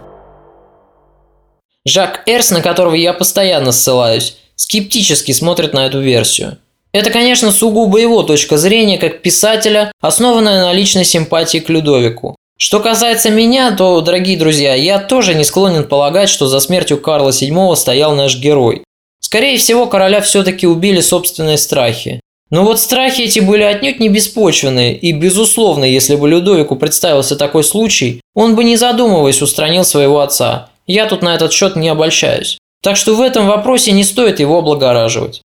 Жак 1.86 2.24
Эрс, 2.26 2.52
на 2.52 2.62
которого 2.62 2.96
я 2.96 3.14
постоянно 3.14 3.72
ссылаюсь, 3.72 4.38
скептически 4.56 5.32
смотрит 5.32 5.74
на 5.74 5.86
эту 5.86 6.02
версию. 6.02 6.58
Это, 6.92 7.12
конечно, 7.12 7.52
сугубо 7.52 8.00
его 8.00 8.24
точка 8.24 8.58
зрения 8.58 8.98
как 8.98 9.22
писателя, 9.22 9.92
основанная 10.02 10.62
на 10.64 10.74
личной 10.74 11.04
симпатии 11.04 11.60
к 11.60 11.70
Людовику. 11.70 12.36
Что 12.58 12.80
касается 12.80 13.30
меня, 13.30 13.76
то, 13.76 14.00
дорогие 14.00 14.38
друзья, 14.38 14.76
я 14.76 15.00
тоже 15.00 15.36
не 15.36 15.44
склонен 15.44 15.84
полагать, 15.84 16.30
что 16.30 16.48
за 16.48 16.62
смертью 16.62 16.98
Карла 16.98 17.32
VII 17.32 17.76
стоял 17.76 18.16
наш 18.16 18.38
герой. 18.38 18.84
Скорее 19.20 19.58
всего, 19.58 19.88
короля 19.88 20.22
все-таки 20.22 20.66
убили 20.66 21.02
собственные 21.02 21.58
страхи. 21.58 22.22
Но 22.52 22.64
вот 22.64 22.80
страхи 22.80 23.22
эти 23.22 23.40
были 23.40 23.64
отнюдь 23.64 24.00
не 24.00 24.10
беспочвенные, 24.10 24.96
и, 24.96 25.12
безусловно, 25.14 25.84
если 25.84 26.16
бы 26.16 26.30
Людовику 26.30 26.76
представился 26.76 27.36
такой 27.36 27.64
случай, 27.64 28.22
он 28.34 28.56
бы, 28.56 28.64
не 28.64 28.78
задумываясь, 28.78 29.42
устранил 29.42 29.84
своего 29.84 30.20
отца. 30.20 30.70
Я 30.86 31.08
тут 31.08 31.24
на 31.24 31.34
этот 31.34 31.52
счет 31.52 31.76
не 31.76 31.90
обольщаюсь. 31.90 32.60
Так 32.84 32.98
что 32.98 33.16
в 33.16 33.22
этом 33.22 33.48
вопросе 33.48 33.92
не 33.92 34.04
стоит 34.04 34.40
его 34.40 34.60
облагораживать. 34.60 35.42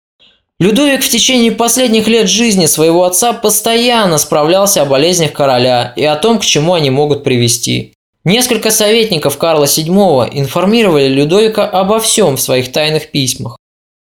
Людовик 0.59 1.01
в 1.01 1.07
течение 1.07 1.53
последних 1.53 2.07
лет 2.07 2.27
жизни 2.27 2.65
своего 2.65 3.05
отца 3.05 3.31
постоянно 3.31 4.17
справлялся 4.17 4.81
о 4.81 4.85
болезнях 4.85 5.31
короля 5.31 5.93
и 5.95 6.03
о 6.03 6.17
том, 6.17 6.37
к 6.37 6.43
чему 6.43 6.73
они 6.73 6.89
могут 6.89 7.23
привести. 7.23 7.93
Несколько 8.25 8.69
советников 8.69 9.37
Карла 9.37 9.63
VII 9.63 10.29
информировали 10.33 11.07
Людовика 11.07 11.65
обо 11.65 12.01
всем 12.01 12.35
в 12.35 12.41
своих 12.41 12.73
тайных 12.73 13.09
письмах. 13.09 13.55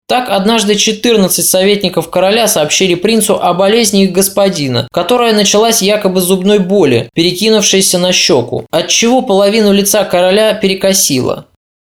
Так, 0.08 0.30
однажды 0.30 0.76
14 0.76 1.44
советников 1.44 2.10
короля 2.10 2.46
сообщили 2.46 2.94
принцу 2.94 3.42
о 3.42 3.54
болезни 3.54 4.04
их 4.04 4.12
господина, 4.12 4.86
которая 4.92 5.32
началась 5.32 5.82
якобы 5.82 6.20
зубной 6.20 6.60
боли, 6.60 7.10
перекинувшейся 7.12 7.98
на 7.98 8.12
щеку, 8.12 8.66
отчего 8.70 9.22
половину 9.22 9.72
лица 9.72 10.04
короля 10.04 10.54
перекосило. 10.54 11.46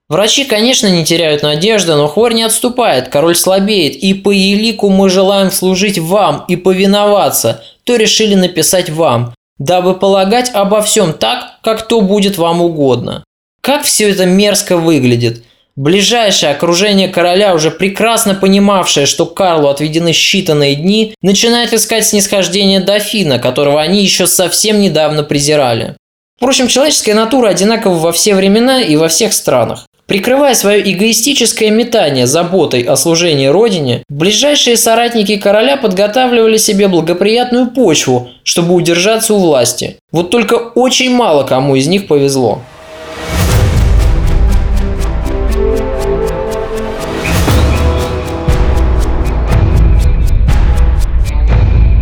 Врачи, 0.09 0.45
конечно, 0.45 0.87
не 0.87 1.05
теряют 1.05 1.43
надежды, 1.43 1.93
но 1.93 2.07
хворь 2.07 2.33
не 2.33 2.43
отступает, 2.43 3.09
король 3.09 3.35
слабеет, 3.35 3.95
и 3.97 4.13
по 4.13 4.31
елику 4.31 4.89
мы 4.89 5.09
желаем 5.09 5.51
служить 5.51 5.99
вам 5.99 6.45
и 6.47 6.55
повиноваться, 6.55 7.61
то 7.83 7.97
решили 7.97 8.33
написать 8.33 8.89
вам, 8.89 9.35
дабы 9.59 9.93
полагать 9.93 10.49
обо 10.53 10.81
всем 10.81 11.13
так, 11.13 11.59
как 11.61 11.87
то 11.87 12.01
будет 12.01 12.37
вам 12.37 12.61
угодно. 12.61 13.23
Как 13.61 13.83
все 13.83 14.09
это 14.09 14.25
мерзко 14.25 14.77
выглядит. 14.77 15.43
Ближайшее 15.77 16.53
окружение 16.53 17.07
короля, 17.07 17.53
уже 17.53 17.69
прекрасно 17.69 18.33
понимавшее, 18.33 19.05
что 19.05 19.27
Карлу 19.27 19.67
отведены 19.67 20.09
считанные 20.09 20.73
дни, 20.73 21.13
начинает 21.21 21.71
искать 21.71 22.03
снисхождение 22.03 22.79
дофина, 22.79 23.37
которого 23.37 23.79
они 23.79 24.01
еще 24.01 24.25
совсем 24.25 24.81
недавно 24.81 25.21
презирали. 25.21 25.95
Впрочем, 26.37 26.67
человеческая 26.67 27.13
натура 27.13 27.49
одинакова 27.49 27.93
во 27.93 28.11
все 28.11 28.33
времена 28.33 28.81
и 28.81 28.95
во 28.95 29.07
всех 29.07 29.33
странах. 29.33 29.85
Прикрывая 30.07 30.55
свое 30.55 30.81
эгоистическое 30.91 31.69
метание 31.69 32.25
заботой 32.25 32.81
о 32.81 32.95
служении 32.95 33.45
Родине, 33.45 34.01
ближайшие 34.09 34.77
соратники 34.77 35.37
короля 35.37 35.77
подготавливали 35.77 36.57
себе 36.57 36.87
благоприятную 36.87 37.67
почву, 37.67 38.29
чтобы 38.41 38.73
удержаться 38.73 39.35
у 39.35 39.37
власти. 39.37 39.97
Вот 40.11 40.31
только 40.31 40.55
очень 40.55 41.13
мало 41.13 41.43
кому 41.43 41.75
из 41.75 41.85
них 41.87 42.07
повезло. 42.07 42.63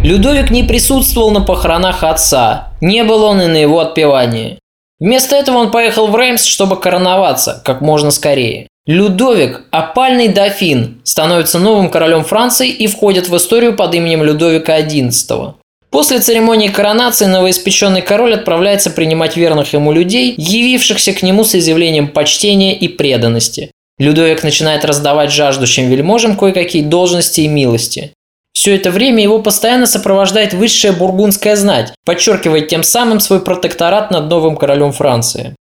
Людовик 0.05 0.51
не 0.51 0.61
присутствовал 0.61 1.31
на 1.31 1.41
похоронах 1.41 2.03
отца, 2.03 2.73
не 2.79 3.03
был 3.03 3.23
он 3.23 3.41
и 3.41 3.47
на 3.47 3.57
его 3.57 3.79
отпевании. 3.79 4.59
Вместо 4.99 5.35
этого 5.35 5.57
он 5.57 5.71
поехал 5.71 6.05
в 6.05 6.15
Реймс, 6.15 6.43
чтобы 6.43 6.79
короноваться 6.79 7.59
как 7.65 7.81
можно 7.81 8.11
скорее. 8.11 8.67
Людовик, 8.85 9.63
опальный 9.71 10.27
дофин, 10.27 11.01
становится 11.03 11.57
новым 11.57 11.89
королем 11.89 12.23
Франции 12.23 12.69
и 12.69 12.85
входит 12.85 13.29
в 13.29 13.35
историю 13.35 13.75
под 13.75 13.95
именем 13.95 14.23
Людовика 14.23 14.79
XI. 14.79 15.55
После 15.89 16.19
церемонии 16.19 16.67
коронации 16.67 17.25
новоиспеченный 17.25 18.03
король 18.03 18.35
отправляется 18.35 18.91
принимать 18.91 19.35
верных 19.35 19.73
ему 19.73 19.91
людей, 19.91 20.35
явившихся 20.37 21.13
к 21.13 21.23
нему 21.23 21.43
с 21.43 21.55
изъявлением 21.55 22.09
почтения 22.09 22.77
и 22.77 22.87
преданности. 22.87 23.71
Людовик 23.97 24.43
начинает 24.43 24.85
раздавать 24.85 25.31
жаждущим 25.31 25.89
вельможам 25.89 26.37
кое-какие 26.37 26.83
должности 26.83 27.41
и 27.41 27.47
милости. 27.47 28.11
Все 28.55 28.75
это 28.75 28.89
время 28.89 29.21
его 29.21 29.39
постоянно 29.39 29.85
сопровождает 29.85 30.53
высшая 30.53 30.93
бургундская 30.93 31.57
знать, 31.57 31.93
подчеркивая 32.05 32.61
тем 32.61 32.83
самым 32.83 33.19
свой 33.19 33.41
протекторат 33.41 34.11
над 34.11 34.29
новым 34.29 34.55
королем 34.55 34.93
Франции. 34.93 35.55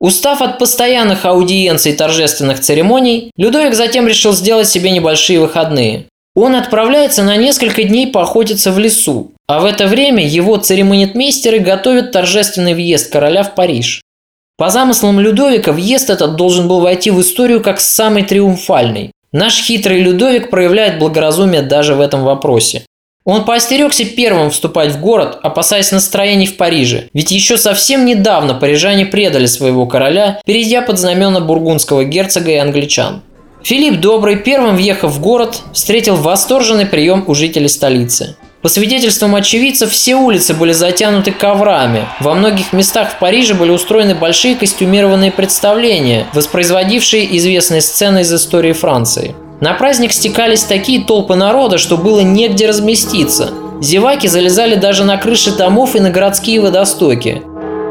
Устав 0.00 0.40
от 0.40 0.58
постоянных 0.58 1.26
аудиенций 1.26 1.92
и 1.92 1.94
торжественных 1.94 2.60
церемоний, 2.60 3.30
Людовик 3.36 3.74
затем 3.74 4.08
решил 4.08 4.32
сделать 4.32 4.66
себе 4.66 4.90
небольшие 4.90 5.38
выходные. 5.38 6.06
Он 6.34 6.56
отправляется 6.56 7.22
на 7.22 7.36
несколько 7.36 7.84
дней 7.84 8.06
поохотиться 8.06 8.72
в 8.72 8.78
лесу, 8.78 9.32
а 9.46 9.60
в 9.60 9.66
это 9.66 9.86
время 9.86 10.26
его 10.26 10.56
церемонитмейстеры 10.56 11.58
готовят 11.58 12.12
торжественный 12.12 12.72
въезд 12.72 13.12
короля 13.12 13.42
в 13.42 13.54
Париж. 13.54 14.00
По 14.56 14.70
замыслам 14.70 15.20
Людовика 15.20 15.72
въезд 15.72 16.08
этот 16.08 16.36
должен 16.36 16.68
был 16.68 16.80
войти 16.80 17.10
в 17.10 17.20
историю 17.20 17.62
как 17.62 17.80
самый 17.80 18.22
триумфальный. 18.22 19.12
Наш 19.32 19.62
хитрый 19.62 20.00
Людовик 20.00 20.50
проявляет 20.50 20.98
благоразумие 20.98 21.62
даже 21.62 21.94
в 21.94 22.00
этом 22.00 22.24
вопросе. 22.24 22.84
Он 23.24 23.44
поостерегся 23.44 24.04
первым 24.04 24.50
вступать 24.50 24.92
в 24.92 25.00
город, 25.00 25.38
опасаясь 25.42 25.92
настроений 25.92 26.46
в 26.46 26.56
Париже, 26.56 27.08
ведь 27.12 27.30
еще 27.30 27.58
совсем 27.58 28.04
недавно 28.04 28.54
парижане 28.54 29.06
предали 29.06 29.46
своего 29.46 29.86
короля, 29.86 30.40
перейдя 30.46 30.82
под 30.82 30.98
знамена 30.98 31.40
бургундского 31.40 32.04
герцога 32.04 32.50
и 32.50 32.56
англичан. 32.56 33.22
Филипп 33.62 34.00
Добрый, 34.00 34.36
первым 34.36 34.74
въехав 34.74 35.12
в 35.12 35.20
город, 35.20 35.60
встретил 35.74 36.16
восторженный 36.16 36.86
прием 36.86 37.24
у 37.26 37.34
жителей 37.34 37.68
столицы. 37.68 38.36
По 38.62 38.68
свидетельствам 38.68 39.34
очевидцев, 39.34 39.90
все 39.90 40.16
улицы 40.16 40.52
были 40.52 40.72
затянуты 40.72 41.30
коврами. 41.32 42.04
Во 42.20 42.34
многих 42.34 42.74
местах 42.74 43.12
в 43.12 43.18
Париже 43.18 43.54
были 43.54 43.70
устроены 43.70 44.14
большие 44.14 44.54
костюмированные 44.54 45.32
представления, 45.32 46.26
воспроизводившие 46.34 47.36
известные 47.38 47.80
сцены 47.80 48.20
из 48.20 48.32
истории 48.32 48.72
Франции. 48.72 49.34
На 49.60 49.72
праздник 49.72 50.12
стекались 50.12 50.64
такие 50.64 51.04
толпы 51.04 51.36
народа, 51.36 51.78
что 51.78 51.96
было 51.96 52.20
негде 52.20 52.66
разместиться. 52.66 53.50
Зеваки 53.80 54.28
залезали 54.28 54.74
даже 54.74 55.04
на 55.04 55.16
крыши 55.16 55.56
домов 55.56 55.96
и 55.96 56.00
на 56.00 56.10
городские 56.10 56.60
водостоки. 56.60 57.42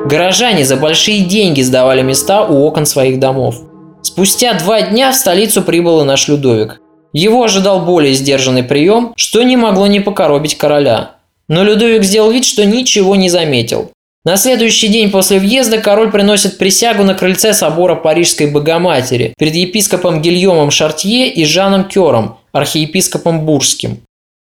Горожане 0.05 0.65
за 0.65 0.75
большие 0.75 1.21
деньги 1.21 1.61
сдавали 1.61 2.03
места 2.03 2.45
у 2.45 2.63
окон 2.63 2.85
своих 2.85 3.19
домов. 3.19 3.55
Спустя 4.03 4.53
два 4.53 4.81
дня 4.81 5.11
в 5.11 5.15
столицу 5.15 5.63
прибыл 5.63 6.01
и 6.01 6.03
наш 6.05 6.27
Людовик. 6.27 6.79
Его 7.13 7.43
ожидал 7.43 7.85
более 7.85 8.13
сдержанный 8.13 8.63
прием, 8.63 9.13
что 9.15 9.41
не 9.43 9.57
могло 9.57 9.87
не 9.87 9.99
покоробить 9.99 10.57
короля. 10.57 11.15
Но 11.47 11.63
Людовик 11.63 12.03
сделал 12.03 12.31
вид, 12.31 12.45
что 12.45 12.65
ничего 12.65 13.15
не 13.15 13.29
заметил. 13.29 13.91
На 14.25 14.35
следующий 14.35 14.89
день 14.89 15.09
после 15.11 15.39
въезда 15.39 15.79
король 15.79 16.11
приносит 16.11 16.57
присягу 16.57 17.03
на 17.03 17.15
крыльце 17.15 17.53
собора 17.53 17.95
Парижской 17.95 18.51
Богоматери 18.51 19.33
перед 19.37 19.55
епископом 19.55 20.21
Гильомом 20.21 20.71
Шартье 20.71 21.31
и 21.31 21.45
Жаном 21.45 21.85
Кёром, 21.85 22.37
архиепископом 22.51 23.45
Бурским. 23.45 24.01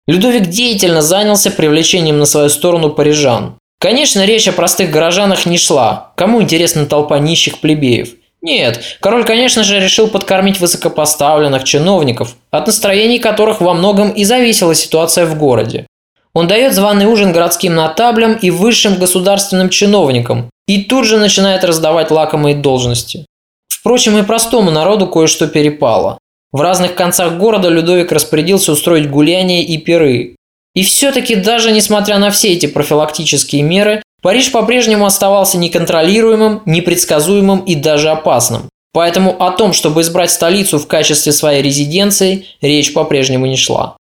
Людовик 0.06 0.47
деятельно 0.47 1.01
занялся 1.01 1.49
привлечением 1.49 2.20
на 2.20 2.26
свою 2.26 2.49
сторону 2.49 2.89
парижан. 2.89 3.56
Конечно, 3.80 4.26
речь 4.26 4.47
о 4.47 4.51
простых 4.51 4.91
горожанах 4.91 5.45
не 5.45 5.58
шла. 5.58 6.12
Кому 6.16 6.41
интересна 6.41 6.86
толпа 6.86 7.20
нищих 7.20 7.60
плебеев? 7.60 8.10
Нет, 8.44 8.98
король, 9.00 9.24
конечно 9.24 9.64
же, 9.64 9.80
решил 9.80 10.10
подкормить 10.10 10.60
высокопоставленных 10.60 11.64
чиновников, 11.64 12.36
от 12.52 12.68
настроений 12.68 13.18
которых 13.18 13.62
во 13.62 13.74
многом 13.74 14.12
и 14.12 14.26
зависела 14.26 14.76
ситуация 14.76 15.26
в 15.26 15.38
городе. 15.38 15.88
Он 16.34 16.48
дает 16.48 16.74
званый 16.74 17.06
ужин 17.06 17.32
городским 17.32 17.74
нотаблям 17.74 18.34
и 18.34 18.50
высшим 18.50 19.00
государственным 19.00 19.70
чиновникам, 19.70 20.50
и 20.68 20.84
тут 20.84 21.06
же 21.06 21.20
начинает 21.20 21.64
раздавать 21.64 22.12
лакомые 22.12 22.56
должности. 22.56 23.26
Впрочем, 23.70 24.18
и 24.18 24.24
простому 24.24 24.72
народу 24.72 25.08
кое-что 25.08 25.48
перепало. 25.48 26.18
В 26.52 26.60
разных 26.60 26.96
концах 26.96 27.38
города 27.38 27.70
Людовик 27.70 28.12
распорядился 28.12 28.74
устроить 28.74 29.10
гуляния 29.10 29.64
и 29.64 29.78
пиры. 29.78 30.36
И 30.76 30.84
все-таки 30.84 31.36
даже 31.36 31.72
несмотря 31.72 32.18
на 32.18 32.30
все 32.30 32.52
эти 32.52 32.66
профилактические 32.66 33.62
меры, 33.62 34.04
Париж 34.24 34.53
по-прежнему 34.53 35.05
оставался 35.05 35.57
неконтролируемым, 35.57 36.61
непредсказуемым 36.65 37.59
и 37.59 37.76
даже 37.76 38.09
опасным. 38.09 38.69
Поэтому 38.93 39.36
о 39.43 39.51
том, 39.51 39.74
чтобы 39.74 40.01
избрать 40.01 40.32
столицу 40.32 40.80
в 40.80 40.88
качестве 40.88 41.34
своей 41.34 41.61
резиденции, 41.61 42.45
речь 42.61 42.93
по-прежнему 42.93 43.47
не 43.47 43.57
шла. 43.57 43.97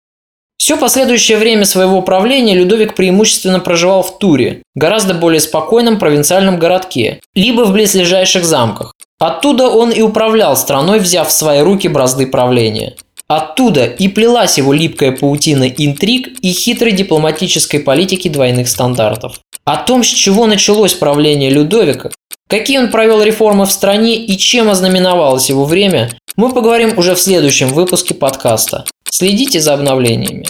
Все 0.58 0.76
последующее 0.76 1.38
время 1.38 1.64
своего 1.64 2.02
правления 2.02 2.54
Людовик 2.54 2.96
преимущественно 2.96 3.62
проживал 3.62 4.04
в 4.04 4.20
Туре, 4.20 4.62
гораздо 4.76 5.14
более 5.14 5.40
спокойном 5.40 5.98
провинциальном 5.98 6.60
городке, 6.60 7.22
либо 7.34 7.62
в 7.62 7.72
близлежащих 7.72 8.44
замках. 8.44 8.94
Оттуда 9.20 9.68
он 9.68 9.90
и 9.92 10.02
управлял 10.02 10.58
страной, 10.58 11.00
взяв 11.00 11.30
в 11.30 11.32
свои 11.32 11.62
руки 11.62 11.88
бразды 11.88 12.28
правления. 12.28 12.96
Оттуда 13.30 13.86
и 13.86 14.08
плелась 14.08 14.58
его 14.58 14.74
липкая 14.74 15.12
паутина 15.12 15.66
интриг 15.70 16.28
и 16.42 16.52
хитрой 16.52 16.92
дипломатической 16.92 17.80
политики 17.80 18.28
двойных 18.28 18.68
стандартов. 18.68 19.40
О 19.72 19.78
том, 19.78 20.04
с 20.04 20.08
чего 20.08 20.48
началось 20.48 20.96
правление 20.96 21.52
Людовика, 21.52 22.10
какие 22.48 22.80
он 22.80 22.90
провел 22.90 23.22
реформы 23.22 23.68
в 23.68 23.72
стране 23.72 24.16
и 24.16 24.36
чем 24.36 24.68
ознаменовалось 24.68 25.50
его 25.50 25.64
время, 25.64 26.10
мы 26.36 26.52
поговорим 26.52 26.98
уже 26.98 27.14
в 27.14 27.20
следующем 27.20 27.68
выпуске 27.68 28.16
подкаста. 28.16 28.86
Следите 29.12 29.60
за 29.60 29.76
обновлениями. 29.76 30.48